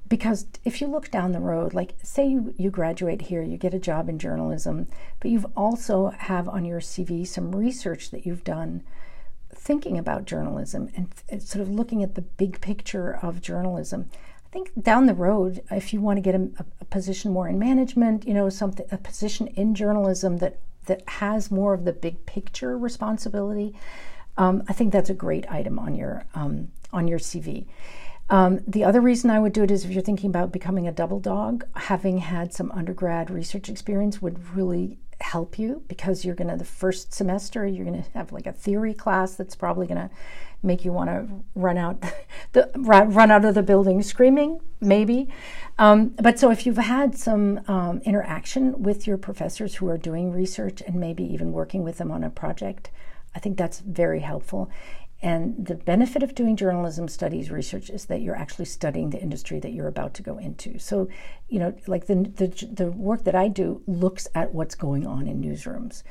because 0.08 0.46
if 0.63 0.82
you 0.82 0.88
look 0.88 1.10
down 1.10 1.32
the 1.32 1.39
road 1.39 1.74
like 1.74 1.96
say 2.04 2.28
you, 2.28 2.54
you 2.58 2.70
graduate 2.70 3.22
here 3.22 3.42
you 3.42 3.58
get 3.58 3.74
a 3.74 3.80
job 3.80 4.10
in 4.10 4.20
journalism 4.20 4.88
but 5.20 5.32
you've 5.32 5.46
also 5.56 6.10
have 6.18 6.48
on 6.48 6.66
your 6.66 6.80
cv 6.80 7.26
some 7.26 7.56
research 7.56 8.12
that 8.12 8.26
you've 8.26 8.44
done 8.44 8.84
thinking 9.56 9.98
about 9.98 10.26
journalism 10.26 10.89
and 10.96 11.42
sort 11.42 11.62
of 11.62 11.70
looking 11.70 12.04
at 12.04 12.16
the 12.16 12.22
big 12.22 12.60
picture 12.62 13.18
of 13.22 13.42
journalism. 13.42 14.10
I 14.46 14.50
think 14.50 14.72
down 14.82 15.06
the 15.06 15.13
road 15.13 15.62
if 15.72 15.94
you 15.94 16.02
want 16.02 16.18
to 16.18 16.22
get 16.22 16.36
a, 16.36 16.50
a 16.82 16.86
position 16.86 17.32
more 17.32 17.48
in 17.48 17.58
management 17.58 18.28
you 18.28 18.36
know 18.36 18.50
something 18.50 18.86
a 18.92 18.98
position 18.98 19.48
in 19.48 19.74
journalism 19.74 20.38
that 20.38 20.60
that 20.86 21.02
has 21.08 21.50
more 21.50 21.74
of 21.74 21.86
the 21.86 21.94
big 21.94 22.24
picture 22.28 22.78
responsibility 22.78 23.74
um, 24.38 24.62
i 24.70 24.74
think 24.74 24.94
that's 24.94 25.10
a 25.10 25.13
great 25.16 25.52
item 25.52 25.80
on 25.80 25.96
your 25.96 26.26
um, 26.36 26.68
on 26.92 27.08
your 27.08 27.18
cv 27.18 27.66
um, 28.30 28.62
the 28.68 28.84
other 28.84 29.02
reason 29.02 29.30
I 29.30 29.40
would 29.40 29.54
do 29.54 29.64
it 29.64 29.72
is 29.72 29.86
if 29.86 29.92
you're 29.92 30.02
thinking 30.02 30.30
about 30.30 30.52
becoming 30.52 30.88
a 30.88 30.92
Double 30.92 31.20
Dawg, 31.20 31.66
having 31.76 32.20
had 32.20 32.54
some 32.54 32.72
undergrad 32.72 33.30
research 33.30 33.70
experience 33.70 34.22
would 34.22 34.56
really 34.56 34.98
help 35.22 35.60
you 35.60 35.84
because 35.88 36.26
you're 36.26 36.36
going 36.36 36.50
to, 36.50 36.58
the 36.58 36.66
first 36.66 37.14
semester, 37.14 37.66
you're 37.66 37.86
going 37.86 38.02
to 38.02 38.10
have 38.12 38.32
like 38.32 38.48
a 38.48 38.52
theory 38.52 38.94
class 38.94 39.36
that's 39.36 39.56
probably 39.56 39.88
going 39.88 40.00
to 40.00 40.10
make 40.62 40.86
you 40.86 40.92
want 40.92 41.10
to 41.10 41.28
run 41.56 41.78
out 41.78 42.02
the 42.54 42.70
run 42.78 43.30
out 43.30 43.44
of 43.44 43.54
the 43.54 43.64
building 43.64 44.02
screaming 44.02 44.62
maybe. 44.80 45.30
Um, 45.78 46.10
but 46.22 46.40
so 46.40 46.52
if 46.52 46.66
you've 46.66 46.78
had 46.78 47.18
some 47.18 47.62
um, 47.68 48.00
interaction 48.06 48.82
with 48.82 49.08
your 49.08 49.18
professors 49.18 49.76
who 49.76 49.88
are 49.90 49.98
doing 49.98 50.32
research 50.32 50.82
and 50.86 50.96
maybe 50.96 51.24
even 51.24 51.52
working 51.52 51.84
with 51.84 51.98
them 51.98 52.12
on 52.12 52.24
a 52.24 52.30
project 52.30 52.90
i 53.36 53.40
think 53.40 53.58
that's 53.58 53.80
very 53.80 54.20
helpful 54.20 54.70
and 55.24 55.66
the 55.66 55.76
benefit 55.76 56.22
of 56.22 56.36
doing 56.36 56.58
journalism 56.58 57.08
studies 57.08 57.50
research 57.50 57.90
is 57.90 58.06
that 58.08 58.22
you're 58.22 58.36
actually 58.36 58.66
studying 58.66 59.10
the 59.10 59.22
industry 59.22 59.58
that 59.62 59.72
you're 59.72 59.88
about 59.88 60.14
to 60.16 60.22
go 60.22 60.38
into. 60.38 60.78
So, 60.78 61.08
you 61.48 61.60
know, 61.60 61.74
like 61.88 62.08
the, 62.08 62.16
the, 62.16 62.68
the 62.70 62.92
work 62.92 63.24
that 63.24 63.34
I 63.34 63.48
do 63.48 63.82
looks 63.88 64.28
at 64.36 64.54
what's 64.54 64.76
going 64.76 65.08
on 65.08 65.26
in 65.28 65.42
newsrooms. 65.42 66.04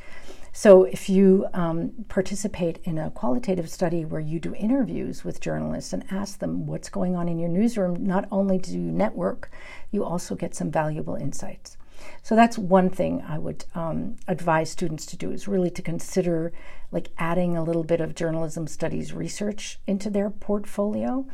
So, 0.54 0.84
if 0.84 1.10
you 1.10 1.46
um, 1.52 1.92
participate 2.08 2.78
in 2.84 2.96
a 2.96 3.10
qualitative 3.10 3.68
study 3.68 4.06
where 4.06 4.20
you 4.20 4.40
do 4.40 4.54
interviews 4.54 5.24
with 5.24 5.40
journalists 5.40 5.92
and 5.92 6.04
ask 6.10 6.38
them 6.38 6.66
what's 6.66 6.88
going 6.88 7.14
on 7.14 7.28
in 7.28 7.38
your 7.38 7.48
newsroom, 7.50 8.06
not 8.06 8.26
only 8.30 8.58
do 8.58 8.72
you 8.72 8.80
network, 8.80 9.50
you 9.90 10.04
also 10.04 10.34
get 10.34 10.54
some 10.54 10.70
valuable 10.70 11.16
insights. 11.16 11.76
So 12.22 12.36
that's 12.36 12.56
one 12.58 12.90
thing 12.90 13.24
I 13.26 13.38
would 13.38 13.64
um, 13.74 14.16
advise 14.28 14.70
students 14.70 15.06
to 15.06 15.16
do 15.16 15.30
is 15.30 15.48
really 15.48 15.70
to 15.70 15.82
consider 15.82 16.52
like 16.90 17.10
adding 17.18 17.56
a 17.56 17.64
little 17.64 17.84
bit 17.84 18.00
of 18.00 18.14
journalism 18.14 18.66
studies 18.66 19.12
research 19.12 19.78
into 19.86 20.10
their 20.10 20.30
portfolio. 20.30 21.26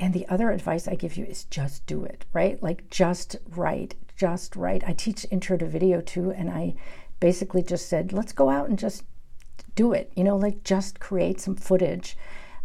And 0.00 0.14
the 0.14 0.26
other 0.28 0.50
advice 0.50 0.86
I 0.86 0.94
give 0.94 1.16
you 1.16 1.24
is 1.24 1.44
just 1.44 1.86
do 1.86 2.04
it, 2.04 2.24
right? 2.32 2.62
Like 2.62 2.88
just 2.90 3.36
write, 3.48 3.94
just 4.16 4.54
write. 4.54 4.84
I 4.86 4.92
teach 4.92 5.26
intro 5.30 5.56
to 5.56 5.66
video 5.66 6.00
too, 6.00 6.30
and 6.30 6.50
I 6.50 6.74
basically 7.20 7.62
just 7.62 7.88
said, 7.88 8.12
let's 8.12 8.32
go 8.32 8.48
out 8.48 8.68
and 8.68 8.78
just 8.78 9.04
do 9.74 9.92
it. 9.92 10.12
You 10.14 10.24
know, 10.24 10.36
like 10.36 10.62
just 10.62 11.00
create 11.00 11.40
some 11.40 11.56
footage. 11.56 12.16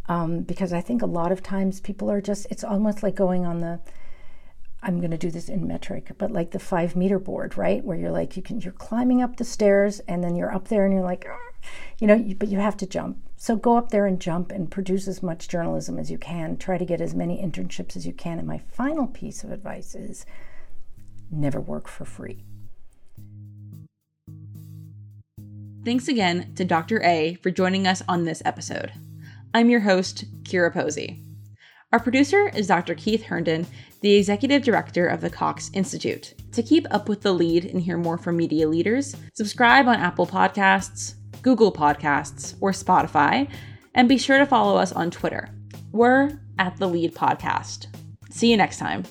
Um, 0.07 0.41
because 0.41 0.73
I 0.73 0.81
think 0.81 1.01
a 1.01 1.07
lot 1.07 1.31
of 1.31 1.41
times 1.41 1.79
people 1.79 2.11
are 2.11 2.21
just, 2.21 2.45
it's 2.51 2.63
almost 2.63 3.03
like 3.03 3.15
going 3.15 3.45
on 3.45 3.61
the, 3.61 3.79
I'm 4.83 4.99
going 4.99 5.11
to 5.11 5.17
do 5.17 5.31
this 5.31 5.49
in 5.49 5.65
metric, 5.65 6.11
but 6.17 6.31
like 6.31 6.51
the 6.51 6.59
five 6.59 6.95
meter 6.95 7.19
board, 7.19 7.57
right? 7.57 7.83
Where 7.83 7.97
you're 7.97 8.11
like, 8.11 8.35
you 8.35 8.43
can, 8.43 8.61
you're 8.61 8.73
climbing 8.73 9.21
up 9.21 9.37
the 9.37 9.45
stairs 9.45 9.99
and 10.01 10.23
then 10.23 10.35
you're 10.35 10.53
up 10.53 10.67
there 10.67 10.85
and 10.85 10.93
you're 10.93 11.03
like, 11.03 11.25
you 11.99 12.07
know, 12.07 12.15
you, 12.15 12.35
but 12.35 12.49
you 12.49 12.59
have 12.59 12.77
to 12.77 12.85
jump. 12.85 13.17
So 13.37 13.55
go 13.55 13.77
up 13.77 13.89
there 13.89 14.05
and 14.05 14.19
jump 14.19 14.51
and 14.51 14.69
produce 14.69 15.07
as 15.07 15.23
much 15.23 15.47
journalism 15.47 15.97
as 15.97 16.11
you 16.11 16.17
can. 16.17 16.57
Try 16.57 16.77
to 16.77 16.85
get 16.85 17.01
as 17.01 17.15
many 17.15 17.41
internships 17.41 17.95
as 17.95 18.05
you 18.05 18.13
can. 18.13 18.39
And 18.39 18.47
my 18.47 18.57
final 18.57 19.07
piece 19.07 19.43
of 19.43 19.51
advice 19.51 19.95
is 19.95 20.25
never 21.31 21.59
work 21.59 21.87
for 21.87 22.05
free. 22.05 22.43
Thanks 25.83 26.07
again 26.07 26.53
to 26.55 26.63
Dr. 26.63 27.01
A 27.03 27.35
for 27.35 27.51
joining 27.51 27.87
us 27.87 28.01
on 28.07 28.23
this 28.23 28.41
episode. 28.45 28.93
I'm 29.53 29.69
your 29.69 29.81
host, 29.81 30.25
Kyra 30.43 30.73
Posey. 30.73 31.32
Our 31.93 31.99
producer 31.99 32.49
is 32.55 32.65
Dr. 32.65 32.95
Keith 32.95 33.21
Herndon, 33.21 33.67
the 34.01 34.15
executive 34.15 34.63
director 34.63 35.05
of 35.05 35.21
the 35.21 35.29
Cox 35.29 35.69
Institute. 35.73 36.33
To 36.53 36.63
keep 36.63 36.87
up 36.89 37.07
with 37.07 37.21
the 37.21 37.31
lead 37.31 37.65
and 37.65 37.79
hear 37.79 37.97
more 37.97 38.17
from 38.17 38.35
media 38.35 38.67
leaders, 38.67 39.15
subscribe 39.35 39.87
on 39.87 39.99
Apple 39.99 40.25
Podcasts, 40.25 41.13
Google 41.43 41.71
Podcasts, 41.71 42.55
or 42.61 42.71
Spotify, 42.71 43.47
and 43.93 44.09
be 44.09 44.17
sure 44.17 44.39
to 44.39 44.45
follow 44.47 44.75
us 44.75 44.91
on 44.91 45.11
Twitter. 45.11 45.49
We're 45.91 46.39
at 46.57 46.75
the 46.77 46.87
Lead 46.87 47.13
Podcast. 47.13 47.85
See 48.31 48.49
you 48.49 48.57
next 48.57 48.79
time. 48.79 49.03